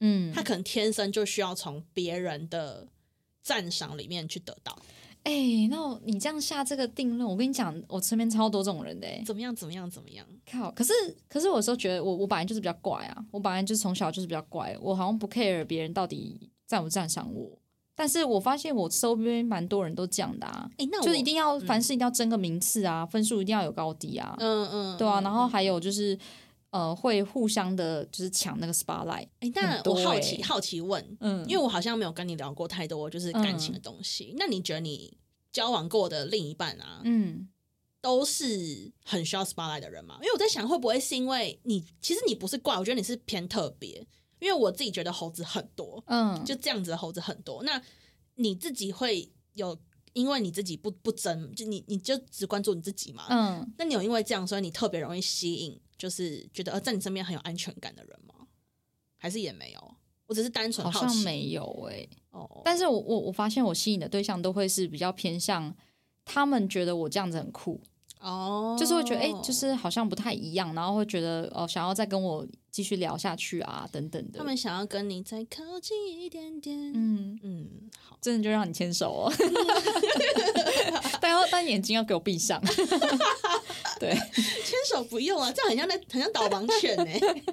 [0.00, 2.88] 嗯，他可能天生就需要从别人的
[3.42, 4.78] 赞赏里面去得到。
[5.24, 5.32] 哎，
[5.70, 9.06] 那你这样下这个定论，我跟你讲，我身边超多这种人的。
[9.26, 9.54] 怎么样？
[9.54, 9.90] 怎么样？
[9.90, 10.26] 怎么样？
[10.50, 10.70] 靠！
[10.70, 10.92] 可是，
[11.28, 17.59] 可是，我有时候觉得，我我本来就是比较怪啊，我本来就是从小就是比较怪，我好像不 care 别人到底赞不赞赏我。
[18.00, 26.18] 但是我发现我周边蛮多人都这样的啊，哎，那就一定要凡事一定要争个名次啊，分数一定要有高低啊，嗯嗯，对啊，然后还有就是
[26.70, 29.28] 呃，会互相的，就是抢那个 spotlight。
[29.40, 35.18] 哎，那我好奇好奇问，嗯，因为我好像没有跟你聊过太多就是感情的东西，那你觉得你
[35.52, 37.50] 交往过的另一半啊，嗯，
[38.00, 40.14] 都是很需要 spotlight 的人吗？
[40.22, 44.06] 因为我在想，会不会是因为你其实你不是怪，我觉得你是偏特别。
[44.40, 47.62] 因为我自己觉得猴子很多，嗯，就这样子的猴子很多。
[47.62, 47.80] 那
[48.34, 49.78] 你自己会有，
[50.14, 53.72] 因为你自己不不争，就你你就只关注你自己嘛，嗯。
[53.78, 58.46] 那你有因为这样，所以你特别容易吸引，就是觉得呃在你身边很有安全感的人吗？
[59.16, 59.94] 还是也没有？
[60.26, 62.08] 我只是单纯好像没有哎。
[62.30, 65.76] 哦，但是我我我发现我吸引的对象都会是比较偏向，
[66.24, 67.80] 他们觉得我这样子很酷。
[68.20, 74.38] 哦，就是会觉得哎，就是好像不太一样，然后会觉得哦，想要再跟我继续聊下去啊，等等的。
[74.38, 76.92] 他们想要跟你再靠近一点点。
[76.94, 77.66] 嗯嗯，
[77.98, 79.32] 好，真的就让你牵手哦。
[81.20, 82.60] 但要但眼睛要给我闭上。
[83.98, 87.04] 对，牵手不用啊，这样很像在很像导盲犬呢。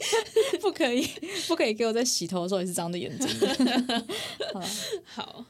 [0.61, 1.05] 不可以，
[1.47, 3.29] 不可以给我在洗头的时候也是张着眼睛。
[5.05, 5.45] 好。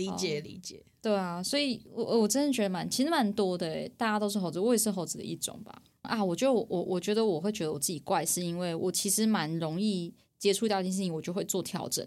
[0.00, 0.84] 理解理解。
[1.02, 5.82] 对啊，所以我我真的觉得蛮其实蛮多的，大家都是猴子，我也是猴子的一种吧。
[6.02, 12.06] 啊，我觉得我我我觉得我会觉得我自己怪，是因为我其实蛮容易接触到一件事情，我就会做调整。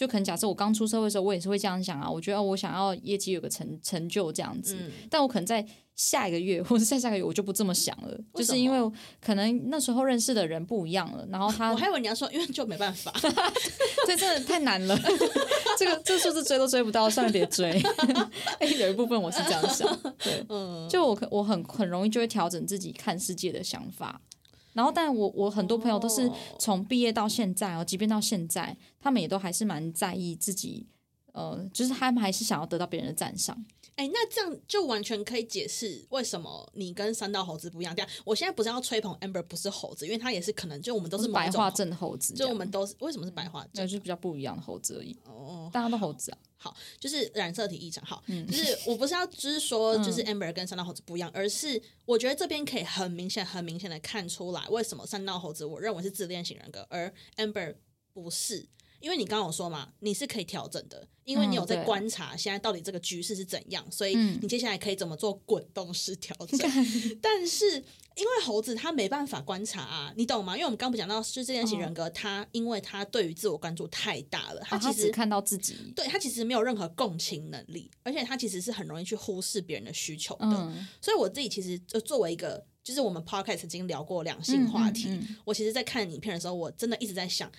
[0.00, 2.10] 就可能假设我刚出社会的时候，我也是会这样想啊。
[2.10, 4.74] 我觉得我想要业绩有个成成就这样子，
[5.10, 5.62] 但我可能在
[5.94, 11.28] 下一个月或者下下个月我就不这么想了，就是因为可能那时候认识的人不一样了。
[11.30, 13.12] 然后他，我还以为你要说，因为就没办法，
[14.08, 14.98] 这真的太难了。
[15.78, 17.70] 这个这数字追都追不到，算了，别追。
[18.58, 19.86] 哎，有一部分我是这样想，
[20.24, 20.42] 对，
[20.88, 24.18] 就我我很很容易就会调整自己看世界的想法。
[24.72, 30.86] 然后，但我我很多朋友都是从毕业到现在哦，即便到现在，他们也都还是蛮在意自己，
[31.32, 33.64] 呃，就是他们还是想要得到别人的赞赏。
[33.96, 37.94] 哎，那这样就完全可以解释为什么你跟三道猴子不一样。
[37.94, 45.16] 这样，我现在不是要吹捧 Amber 不是猴子，因为他也是可能就我们都是白化症猴子，就我们都是为什么是白化症，就是比较不一样的猴子而已。
[45.24, 46.38] 哦，大家都猴子啊。
[46.62, 48.04] 好，就是染色体异常。
[48.04, 57.76] 好，就是我不是要就是说， 就是 Amber 跟三道猴子不一样，而是我觉得这边可以很明显、很明显的看出来，为什么三道猴子我认为是自恋型人格，而 Amber
[58.12, 58.68] 不是。
[59.00, 66.70] 因为你刚刚有说嘛，你是可以调整的，因为你有在观察现在到底这个局势是怎样，所以你接下来可以怎么做滚动式调 整。
[67.20, 67.82] 但是
[68.16, 70.54] 因为猴子他没办法观察啊，你懂吗？
[70.54, 80.72] 因为我们刚不讲到，是这件型人格，他因为他对于自我关注太大了，他其实看到自己，对他其实没有任何共情能力，而且他其实是很容易去忽视别人的需求的。
[81.00, 87.50] 所以我自己其实就作为一个，就是我们 podcast 曾经聊过两性话题，我其实，在看影片的时候，我真的一直在想。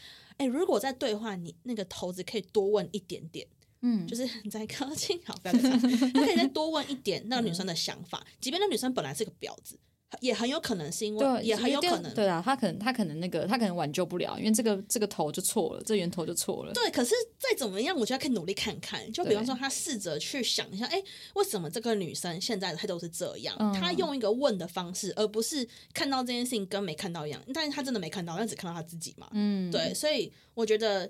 [0.42, 3.48] 哎，如果在对话，你那个头子可以多问一点点，
[3.82, 9.78] 嗯，就是 你在靠近，好，不要再他可以再多问一点那个女生的想法，即便那女生本来是个婊子。
[10.20, 16.74] 也很有可能是因为，也很有可能，对啊，他可能他可能那个他可能挽救不了，因为这个这个头就错了，这源头就错了。
[16.74, 19.10] 对，可是再怎么样，我觉得可以努力看看。
[19.12, 21.02] 就比方说，他试着去想一下，哎，
[21.36, 23.56] 为什么这个女生现在的态度是这样？
[23.74, 27.42] 他用一个问的方式，而不是看到这件事情跟没看到一样。
[27.54, 29.30] 但是他真的没看到，他只看到他自己嘛。
[29.32, 31.10] 嗯，对，所以我觉得。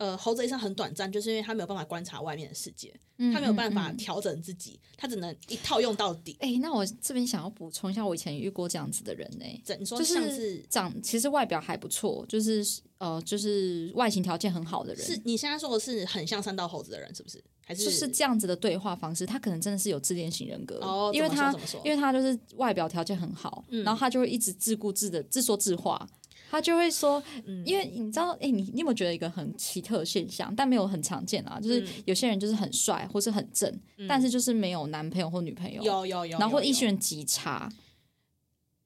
[0.00, 2.90] 呃，猴子一生很短暂，就是因为他没有办法观察外面的世界，
[3.34, 6.34] 他没有办法调整自己，他只能一套用到底。
[6.40, 9.44] 哎，那我这边想要补充一下，我以前遇过这样子的人呢。
[9.78, 15.06] 你说像是长，其实外表还不错，就是呃，就是外形条件很好的人。
[15.06, 17.44] 是你现在说的是很像三道猴子的人，是不是？
[17.62, 19.26] 还是就是这样子的对话方式？
[19.26, 26.08] 他可能真的是有自恋型人格哦，因为他因为他就是外表条件很好，然后他就会一直自顾自的自说自话。
[26.50, 27.22] 他就会说，
[27.64, 30.52] 因为你知道，哎，你你有没有觉得一个很奇特的现象？
[30.56, 33.72] 但没有很常见啊，就是有些人就是很帅或是很正，
[34.08, 37.70] 但是就是没有男朋友或女朋友，有有有，然后异性人极差，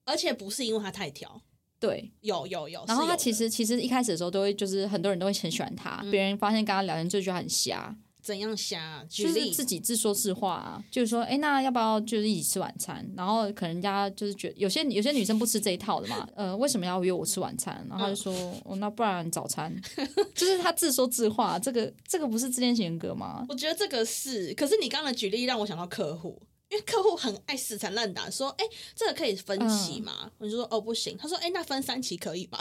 [0.05, 1.41] 而且不是因为他太挑，
[1.81, 7.97] 对，有有有，然后他其实其实一开始的时候都会就是很多人都会很喜欢他，别人发现跟他聊天就觉得很瞎。
[8.25, 9.05] 怎样瞎？
[9.07, 13.07] 就是自己自说自话啊，就是说，哎，那要不要就是一起吃晚餐？
[13.15, 17.87] 然后可能人家就是觉得有些有些女生不吃这一套的嘛， 呃，为什么要约我吃晚餐？
[17.91, 18.33] 然后就说，
[18.65, 19.71] 哦，那不然早餐？
[20.35, 23.45] 就是他自说自话，这个这个不是自恋型人格吗？
[23.51, 26.41] 我觉得这个是，可是你刚刚的举例让我想到客户。
[26.75, 28.65] 因为客户很爱死缠烂打，说：“哎，
[28.97, 32.59] 这个可以分期吗？”我就说：“哦，不行。”他说：“哎，那分三期可以吗？”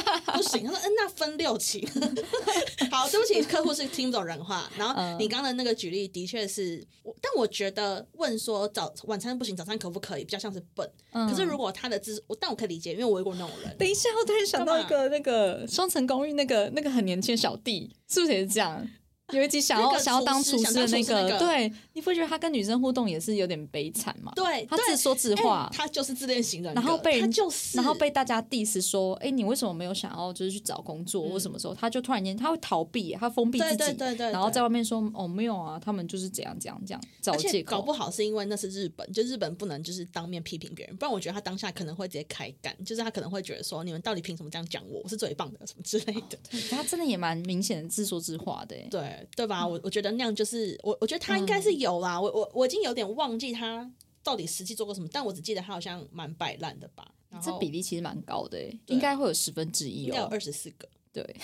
[0.32, 0.64] 不行。
[0.64, 1.84] 他说：“嗯，那分六期。
[2.92, 4.70] ”好，对不起，客户是听不懂人话。
[4.76, 6.86] 然后你刚刚的那个举例的确是，
[7.20, 10.88] 但我觉得问说早晚餐不行，早餐可不可以，比较像是笨。
[11.12, 13.76] 可是如果他的字，但我可以理解，因为我遇过那种人。
[13.76, 18.86] 等一下，我突然想到一个那个双层公寓那个那个很年轻的小弟，是不是也是这样？
[19.32, 24.32] 有一集想要想要当厨师的那个，对，你不觉得他跟女生互动也是有点悲惨吗？
[24.34, 31.28] 对，他自说自话，他就是自恋型人然后被人就是，然后被大家 diss 说，哎，你为什么没有想要就是去找工作？
[31.28, 45.02] 或什么时候他就突然间他会逃避，他封闭自己，对对对，然后在外面说，哦，没有啊，他们就是怎样怎样这样找借口，搞不好是因为那是日本，就日本不能就是当面批评别人，不然我觉得他当下可能会直接开干，就是他可能会觉得说，你们到底凭什么这样讲我？
[45.02, 46.38] 我是最棒的什么之类的。
[46.70, 49.66] 他真的也蛮明显的自说自话的，对对吧？
[49.66, 49.98] 我我觉。
[50.00, 52.20] 得那样就是我，我觉得他应该是有啦。
[52.20, 53.90] 我我我已经有点忘记他
[54.22, 57.04] 到底实际做过什么，但我只记得他好像蛮摆烂的吧。
[57.42, 60.88] 这比例其实蛮高的，应该会有十分之一，应该有二十四个。
[61.12, 61.36] 对，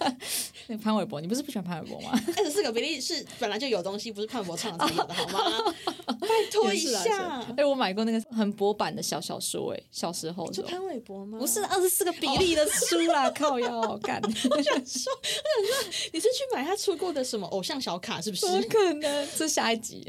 [0.66, 2.10] 那潘玮柏，你不是不喜欢潘玮柏吗？
[2.36, 5.74] 二十四个比例是本来就有东西，不是潘玮柏唱的才有的，好吗？
[6.20, 7.40] 拜托一下。
[7.56, 11.38] 哎，我买过那个很薄版的小小说，哎，小时候就潘玮柏吗？
[11.38, 14.20] 不是二十四个比例的书啦， 靠腰干。
[14.22, 18.46] 我想说，我想说，你是去买他出过的什么偶像小卡，是不是？
[18.46, 20.02] 不可能这下一集。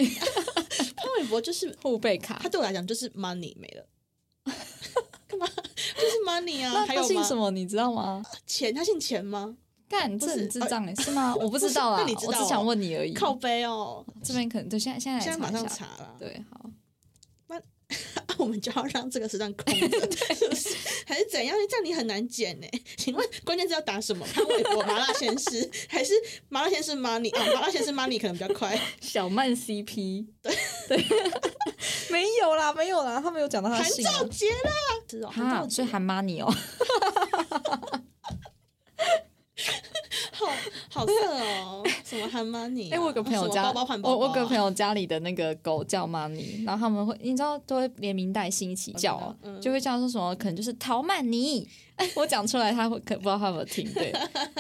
[0.96, 3.86] 潘玮柏就是后背卡，他对我来讲就是 money 没了。
[5.38, 5.48] 干嘛？
[5.76, 7.52] 就是 money 啊，那他姓什么？
[7.52, 8.24] 你知道吗？
[8.46, 9.56] 钱，他姓钱吗？
[9.88, 11.36] 干，这很智障哎，是吗？
[11.40, 13.14] 我不知道啊，我只想问你而已。
[13.14, 16.16] 靠背哦，这边可能对，现在现在现在马上查了。
[16.20, 16.66] 对，好。
[18.38, 20.00] 我们就要让这个时段空着，
[21.08, 21.56] 还是怎样？
[21.70, 22.68] 这样你很难剪呢。
[22.98, 24.26] 请问关键字要打什么？
[24.34, 26.14] 潘玮柏、麻辣鲜师， 还是
[26.50, 27.34] 麻辣鲜师 money？
[27.36, 28.80] 啊，麻辣鲜师 money 可能比较快。
[29.02, 30.56] 小曼 CP，对
[30.88, 31.06] 对，
[32.10, 34.72] 没有啦，没有啦，他没有讲到他韩兆杰啦，
[35.08, 35.30] 知道？
[35.30, 36.54] 哈，所以韩 money 哦。
[40.36, 40.46] 好
[40.90, 41.14] 好色
[41.64, 42.94] 哦，什么喊 money？
[42.94, 43.72] 哎，我有个朋友家，
[44.04, 51.68] 我我个朋友家里的那个狗叫 money，然后他们会，你知道都会连名带姓一起叫，就会叫说什么，可能就是陶曼尼。
[51.96, 54.14] 哎，我讲出来他会可不知道他有没有听，对，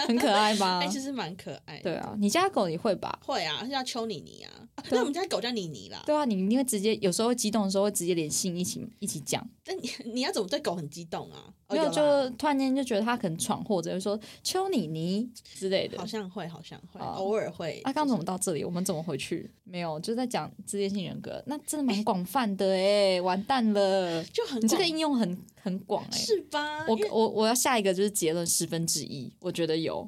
[0.07, 0.80] 很可爱吧？
[0.84, 1.78] 哎，其实蛮可爱。
[1.80, 3.19] 对啊，你家狗你会吧？
[3.26, 4.49] 会啊，叫丘妮妮啊。
[4.91, 6.03] 那我们家狗叫妮妮啦。
[6.05, 9.45] 对啊，你你会直接有时候激动的时候会直接连姓一起一起讲。
[9.65, 11.51] 那你 你要怎么对狗很激动啊？
[11.69, 15.97] 没有，就突然间就觉得它可能闯祸，者会说丘妮妮之类的。
[15.97, 17.82] 好像会，好像会，偶尔会。
[17.84, 18.63] 啊，刚怎么到这里？
[18.63, 19.49] 我们怎么回去？
[19.63, 26.86] 没有，就在讲自恋性人格，那真的蛮广泛的哎，完蛋了， 就很你这个应用很很广哎，是吧？
[26.88, 30.07] 我我我要下一个就是结论十分之一，我觉得有，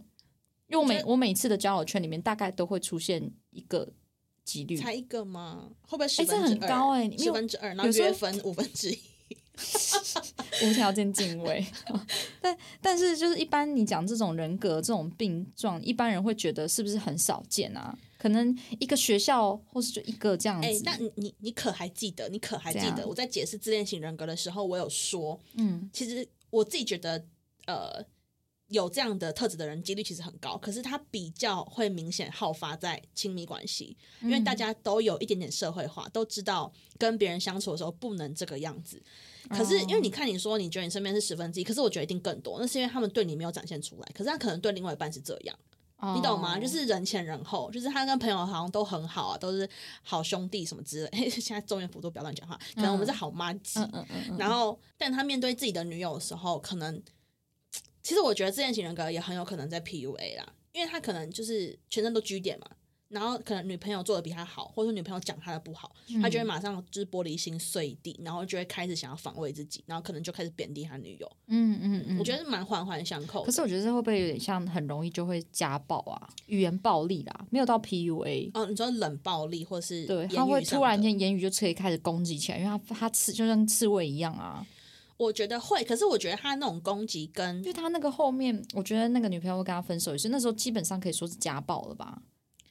[0.68, 3.92] 因为我每我每次的交友圈里面大概都会出现一个
[4.48, 5.70] 几率，才一个吗？
[5.82, 7.12] 会不会十分很高哎？
[7.18, 8.98] 十分之二，然后约分五分之一。
[10.64, 11.66] 无条件敬畏，
[12.40, 17.98] 但但是就是一般你讲这种人格这种病状，一般人会觉得是不是很少见啊？
[18.20, 20.68] 可能一个学校或是就一个这样子。
[20.68, 22.30] 哎，但你你你可还记得？
[22.30, 27.26] 你可还记得我在解释自恋型人格的时候，我有说，嗯，其实我自己觉得，
[27.66, 28.06] 呃，
[28.70, 39.02] 有这样的特质的人几率其实很高，可是他比较会明显好发在亲密关系，因为大家都有一点点社会化，都知道跟别人相处的时候不能这个样子。
[39.50, 42.58] 可是，因为你看，你说你觉得你身边是十分之一，可是我觉得一定更多。
[42.60, 45.58] 那是因为他们对你没有展现出来，可是他可能对另外一半是这样，
[46.14, 46.60] 你懂吗？
[46.60, 49.70] 就是人前人后，就是他跟朋友好像都很好啊，都是
[50.04, 51.30] 好兄弟什么之类。
[51.32, 53.80] 现在中原普都不要乱讲话，可能我们是好妈鸡。
[54.38, 57.02] 然后，但他面对自己的女友的时候，可能
[58.08, 62.66] 其实我觉得自恋型人格也很有可能在 PUA 啦，因为他可能就是全身都 G 点嘛。
[63.10, 71.30] 然后可能女朋友做的比他好，或者说女朋友讲他的不好，他就会马上就是玻璃心碎地，然后就会开始想要防卫自己，然后可能就开始贬低他女友。
[71.48, 73.44] 嗯嗯嗯，我觉得是蛮环环相扣。
[73.44, 78.52] 可是我觉得这会不会有点像很容易就会家暴啊，语言暴力啦，没有到 PUA。
[78.54, 84.66] 哦，你说冷暴力或是对，他会突然间言语就可以开始攻击起来，因为他他刺就像刺猬一样啊。
[85.18, 92.22] 我觉得会，可是我觉得他那种攻击跟，因为他那个后面，我觉得那个女朋友会跟他分手也是那时候基本上可以说是家暴了吧。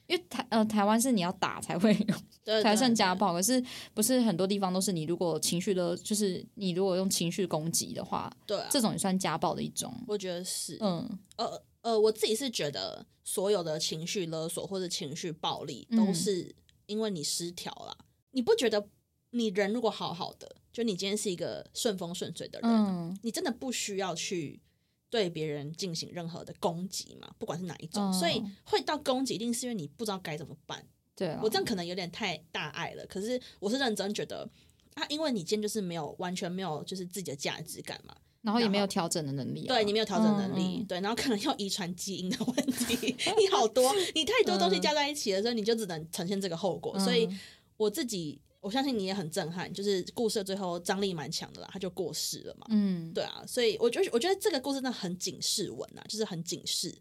[0.07, 1.93] 因为台呃台湾是你要打才会
[2.63, 3.61] 才算家暴，可是
[3.93, 9.93] 不是很多地方都是你如果情绪的，就是你如果用情绪攻击的话，对，啊这种也算家暴的一种。
[10.07, 17.97] 我觉得是，嗯，呃呃，我自己是觉得所有的情绪勒索或者情绪暴力都是因为你失调了。
[18.31, 18.87] 你不觉得
[19.31, 24.61] 你人如果好好的，就你今天是一个顺风顺水的人，你真的不需要去。
[25.09, 30.85] 对别人进行任何的攻击嘛，不管是哪一种，所以会到攻击，一定是因为你不知道该怎么办。
[31.15, 34.47] 对我这样可能有点太大爱了，可是我是认真觉得
[34.95, 46.99] 啊，因为你今天就是没有完全没有就是自己的价值感嘛，然后也没有调整的能力，对你没有调整能力，对，然后可能要遗传基因的问题，你好多，你太多东西加在一起了，所以你就只能呈现这个后果。
[46.99, 47.29] 所以
[47.77, 48.41] 我自己。
[48.67, 52.67] 我相信你也很震撼，就是故事最后张力蛮强的啦，他就过世了嘛。
[52.69, 56.93] 嗯，对啊，所以我觉得我觉得这个故事真的很警示文啊，就是很警示，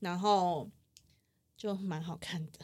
[0.00, 0.68] 然后
[1.56, 2.58] 就蛮好看的。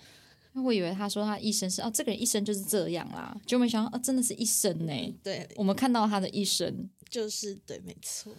[0.64, 5.18] 我以为他说他一生是哦，这个人一生就是这样啦，就没想到哦，真的是一生呢。
[5.22, 8.34] 对，我们看到他的一生，就是对，没错，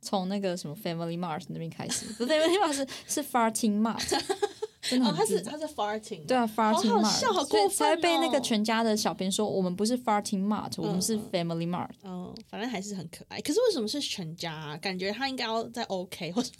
[0.00, 4.22] 从那个什么 Family Mart 那边开始，Family Mart 是是 Farting Mart。
[5.02, 7.94] 哦，他是他是 farting，对啊，farting mart，好过分哦！
[7.94, 11.90] 才被那个全家的小编说，我们不是 farting mart，我们是 family mart。
[12.02, 13.40] 嗯，反正还是很可爱。
[13.40, 14.76] 可是为什么是全家？
[14.78, 16.50] 感觉他应该要在 OK，或者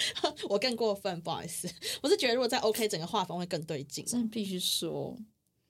[0.48, 1.68] 我更过分，不好意思。
[2.02, 4.04] 我是觉得如果在 OK，整个画风会更对劲。
[4.06, 5.16] 真的必须说，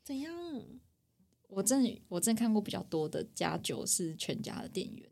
[0.05, 0.33] 怎样？
[1.49, 5.11] 我真的我真的看过比较多的家酒是全家的店员。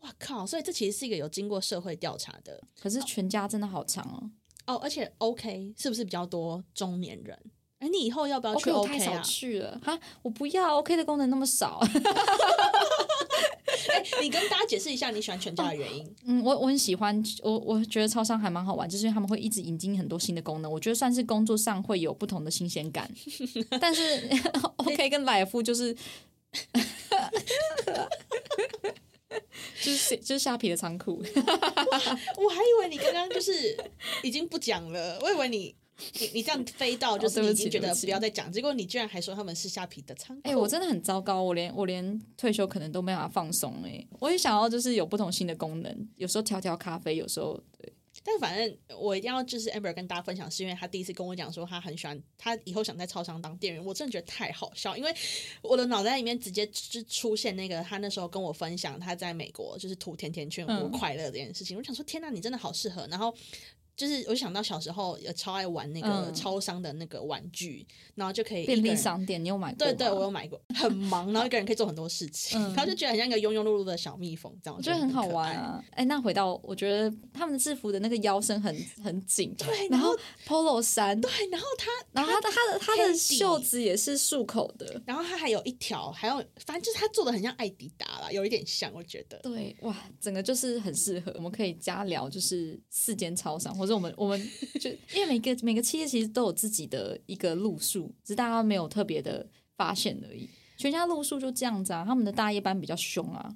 [0.00, 0.46] 哇靠！
[0.46, 2.62] 所以这其实是一个有经过社会调查的。
[2.80, 4.30] 可是全家真的好长哦。
[4.74, 7.38] 哦，而且 OK 是不是比较多中年人？
[7.78, 9.22] 哎，你以后要不要去 OK 啊？
[9.22, 11.80] 去了哈，我不要 OK 的功能那么少。
[13.88, 16.14] 哎，你跟大家解释一下你喜欢全家的原因。
[16.24, 23.10] 嗯，我我很喜欢，我我觉得超商还蛮好玩，就是因为他们会一直引进很多新的功能，我觉得算是工作上会有不同的新鲜感。
[23.80, 24.28] 但是
[24.76, 25.96] OK 跟来福就是。
[29.82, 31.22] 就是就是虾皮的仓库。
[31.22, 33.76] 我还以为你刚刚就是
[34.22, 35.74] 已经不讲了，我以为你
[36.18, 40.42] 你你这样飞到就是已经觉得不要再讲，结果你居然还说他们是虾皮的仓库。
[40.48, 47.92] 哎，我真的很糟糕，我连我连退休可能都没法放松哎，我也想要就是有不同新的功能，有时候调调咖啡，有时候对。
[48.22, 53.84] 但反正我一定要就是 Amber 跟大家分享，是因为他第一次跟我讲说他很喜欢，他以后想在超商当店员。
[53.84, 55.14] 我真的觉得太好笑，因为
[55.62, 61.76] 我的脑袋里面直接就出现那个他那时候跟我分享他在美国就是涂甜甜圈过快乐这件事情。
[61.76, 63.06] 我想说天哪，你真的好适合。
[63.10, 63.34] 然后。
[64.00, 69.84] 就是我想到小时候也超爱玩那个超商的那个玩具，然后就可以便利商店，你有买过？
[69.84, 70.58] 对对，我有买过。
[70.74, 75.84] 很忙，然后一个人可以做很多事情，然后就觉得很像一个庸庸碌碌的小蜜蜂，这样我觉得很好玩啊。
[75.90, 78.74] 哎，那回到我觉得他们的制服的那个腰身很
[79.04, 89.38] 很紧，对，然后 polo 衫，对，然后他，然后他的他的他的袖子也是束口的，然后他还有一条，还有反正就是他做的很像艾迪达啦，有一点像，我觉得。
[89.42, 94.50] 对，哇，整个就是很适合，我们可以加聊，就是四间超商，或者我们我们。
[94.80, 100.48] 就 因为每个每个企业其实都有自己的一个路数，只是大家没有特别的发现而已。
[100.76, 103.54] 全家路数就这样子啊，他们的大夜班比较凶啊，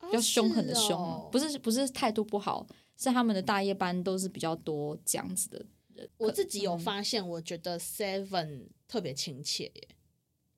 [0.00, 6.08] 比较凶狠的凶，不是不是态度不好，是他们的大夜班都是比较多这样子的人。
[6.16, 9.88] 我自己有发现，我觉得 Seven 特别亲切耶，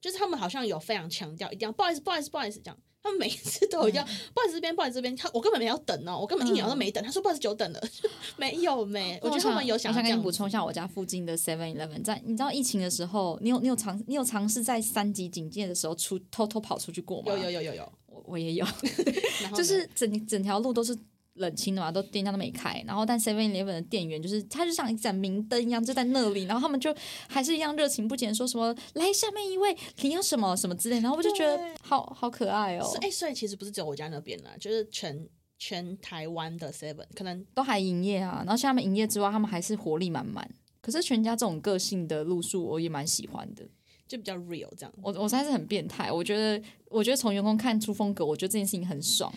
[0.01, 2.79] 就是他们好像有非常强调一定要不好意思不好意思不好意思这样。
[3.09, 7.03] 他们每次都一样，不好意思这边，不好意思这边，他我根本没有等哦，我根本一秒都没等。
[7.03, 7.81] 他说不好意思久等了，
[8.37, 9.19] 没有没。
[9.23, 9.91] 我觉得他们有想。
[9.91, 17.33] 我想跟你补充一下，我家附近的 Seven Eleven，在你知道疫情的时候，你有你有尝你有尝试在三级警戒的时候出偷偷跑出去过吗？
[17.33, 18.67] 有有有有有，我我也有
[19.57, 20.97] 就是整整条路都是。
[21.39, 26.95] 冷清的嘛，都店家都没开，然后但 Seven Eleven 的店员就是，他就像一盏明灯一样，就在那里，然后他们就
[27.29, 32.87] 还是一样热情不减，说什么来下面一位，你要什么什么之类，然后我就觉得好好可爱哦。
[33.01, 35.29] 哎，所以其实不是只有我家那边啦，就是全
[35.59, 38.43] 全台湾的 Seven 可能都还营业啊。
[38.45, 40.49] 然后像他们营业之外，他们还是活力满满。
[40.81, 43.63] 可是全家这种个性的路数，我也蛮喜欢的，
[44.07, 44.93] 就比较 real 这样。
[45.03, 49.31] 我我算是很变态，我觉得我觉得从员工看出风格，我觉得这件事情很爽。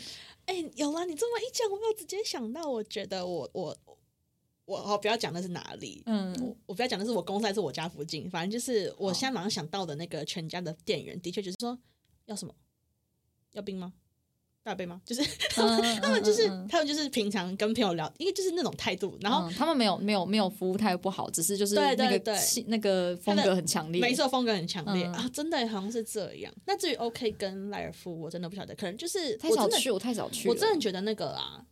[0.46, 1.06] 哎，有啊！
[1.06, 3.78] 你这么一讲，我有直接想到，我觉得我我
[4.66, 11.78] 我哦，不要讲的是哪里，嗯，我我不要讲的是我公司还是我家附近，反正就是我现在马上想到的那个全家的店员，的确就是说
[12.26, 12.54] 要什么，
[13.52, 13.94] 要冰吗？
[14.64, 15.02] 大杯吗？
[15.06, 15.24] 就是
[15.56, 22.22] 他们就是他们就是平常跟朋友聊，因为就是那种态度，然后他们没有没有没有服务态度不好，只是就是那个
[22.68, 26.54] 那个风格很强烈，没错，风格很强烈啊，真的好像是这样。
[26.68, 31.66] 那至于 OK 跟莱尔夫，我真的不晓得，可能就是太少去，我太少去，我真的觉得那个啊，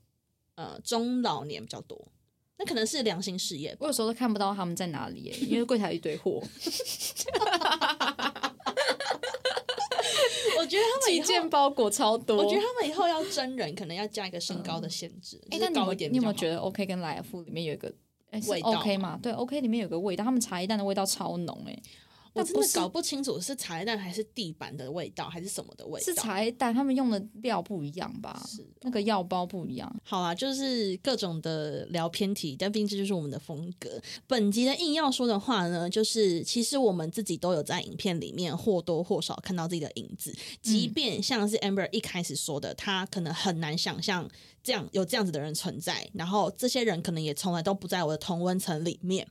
[0.55, 2.11] 呃，中老年比较多，
[2.57, 3.77] 那可能是良心事业。
[3.79, 6.41] 我有时候都看不到他们在哪里，因为柜台一堆货。
[10.69, 12.37] 我觉得他们一件包裹超多。
[12.37, 15.41] 我觉得他们以后要真人，可能要加一个身高的限制。
[15.49, 17.91] 哎，那你你有没有觉得 OK 跟莱尔富里面有一个
[18.47, 19.19] 味道？OK 嘛？
[19.19, 21.75] 对，OK 里面有个味道，他们茶叶蛋的味道超浓哎。
[22.33, 26.05] 我真的搞不清楚是茶叶蛋还是地板的味道，还是什么的味道？
[26.05, 28.41] 是茶叶蛋，他们用的料不一样吧？
[28.47, 29.93] 是那个药包不一样。
[30.03, 33.99] 好啊，就是各种的聊偏题，但毕竟这就是我们的风格。
[34.27, 44.29] 本集的硬要说的话呢，就是其实我们自己都有在影片里面或多或少看到自己的影子，即便像是 Amber 一开始说的，他可能很难想象
[44.63, 49.27] 这样有这样子的人存在，然后这些人可能也从来都不在我的同温层里面。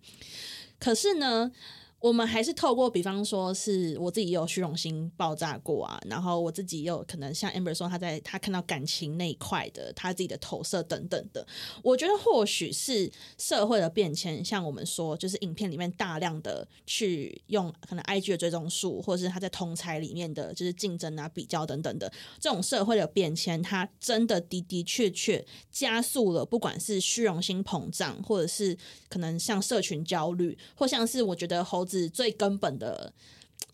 [0.79, 1.53] 可是呢？
[2.01, 11.45] 我们还是透过，比方说是我自己也有虚荣心爆炸过啊，然后我自己也有可能像 Amber 说，他在他看到感情那一块的他自己的投射等等的，
[11.83, 28.79] 我觉得或许是社会的变迁，像我们说，就是影片里面大量的去用可能 IG 的追踪数，或者是他在同才里面的就是竞争啊、比较等等的这种社会的变迁，它真的的的确确加速了，不管是虚荣心膨胀，或者是
[29.09, 31.88] 可能像社群焦虑，或像是我觉得猴。
[31.89, 33.13] 是最根本的，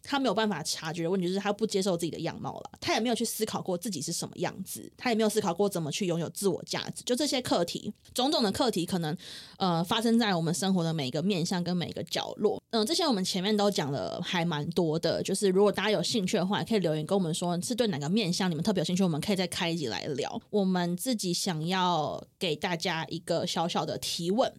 [0.02, 7.02] 他没有办法察觉的问题，就是他不接受自己的样貌了，他也没有去思考过自己是什么样子，他也没有思考过怎么去拥有自我价值。
[7.04, 9.16] 就这些课题，种种的课题，可能
[9.56, 12.62] 呃发生在我们生活的每一个面向跟每一个角落。
[12.70, 15.22] 嗯，这些我们前面都讲了，还蛮多的。
[15.22, 20.40] 就是如果大家有兴趣的话，可以留言跟我们说，是对哪个面向你们特别有兴趣，我们可以再开一集来聊。
[20.50, 24.52] 我们自己想要给大家一个小小的提问。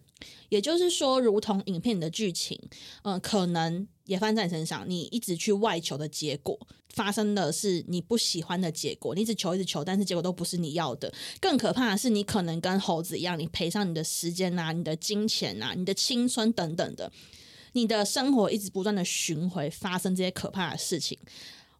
[0.48, 2.58] 也就是说，如同影片的剧情，
[3.02, 4.88] 嗯，可能也翻在你身上。
[4.88, 6.58] 你一直去外求的结果，
[6.94, 9.14] 发生的是你不喜欢的结果。
[9.14, 11.12] 你一直求，一直求，但是结果都不是你要的。
[11.40, 17.12] 更可怕的是，你可能跟猴子一样，你赔上你的时间啊，你的金钱啊，你的青春等等的，
[17.72, 21.18] 你的生活一直不断的巡回发生这些可怕的事情。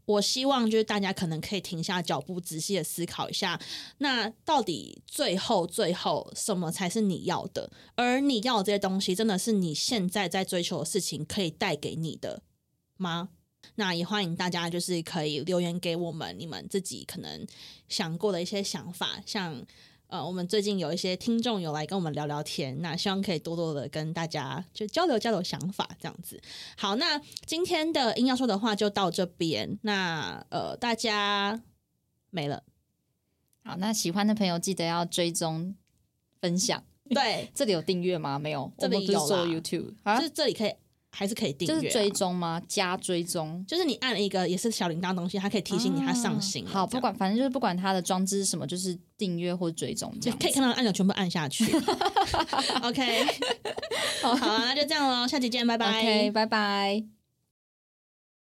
[0.06, 3.60] 我希望就是大家可能可以停下脚步，仔细的思考一下，
[3.98, 7.70] 那到底最后最后什么才是你要的？
[7.94, 12.42] 而你要这些东西，真的是你现在在追求的事情可以带给你的
[12.96, 13.28] 吗？
[13.74, 17.46] 那也欢迎大家就是可以留言给我们，你们自己可能
[17.88, 19.66] 想过的一些想法，像。
[20.08, 26.40] 呃，我们最近有一些听众有来跟我们聊聊天，那希望可以多多的跟大家就交流交流想法这样子。
[26.76, 29.78] 好，那今天的硬要说的话就到这边。
[29.82, 31.60] 那呃，大家
[32.30, 32.62] 没了。
[33.64, 35.74] 好，那喜欢的朋友记得要追踪
[36.40, 36.84] 分享。
[37.10, 38.38] 对， 这里有订阅吗？
[38.38, 40.72] 没有，这里有 YouTube，就是这里可以。
[41.16, 42.60] 还是可以订阅，就是追踪吗？
[42.68, 46.66] 加追踪，就是你按了一个也是小铃铛东西，它可以提醒你它上新。
[46.66, 51.64] 好，不管反正就是不管它的装置是什么，就是订阅或追踪，就可以看到按钮全部按下去。
[52.84, 53.24] OK，
[54.20, 57.15] 好啊，那就这样喽，下期见，拜拜，拜拜。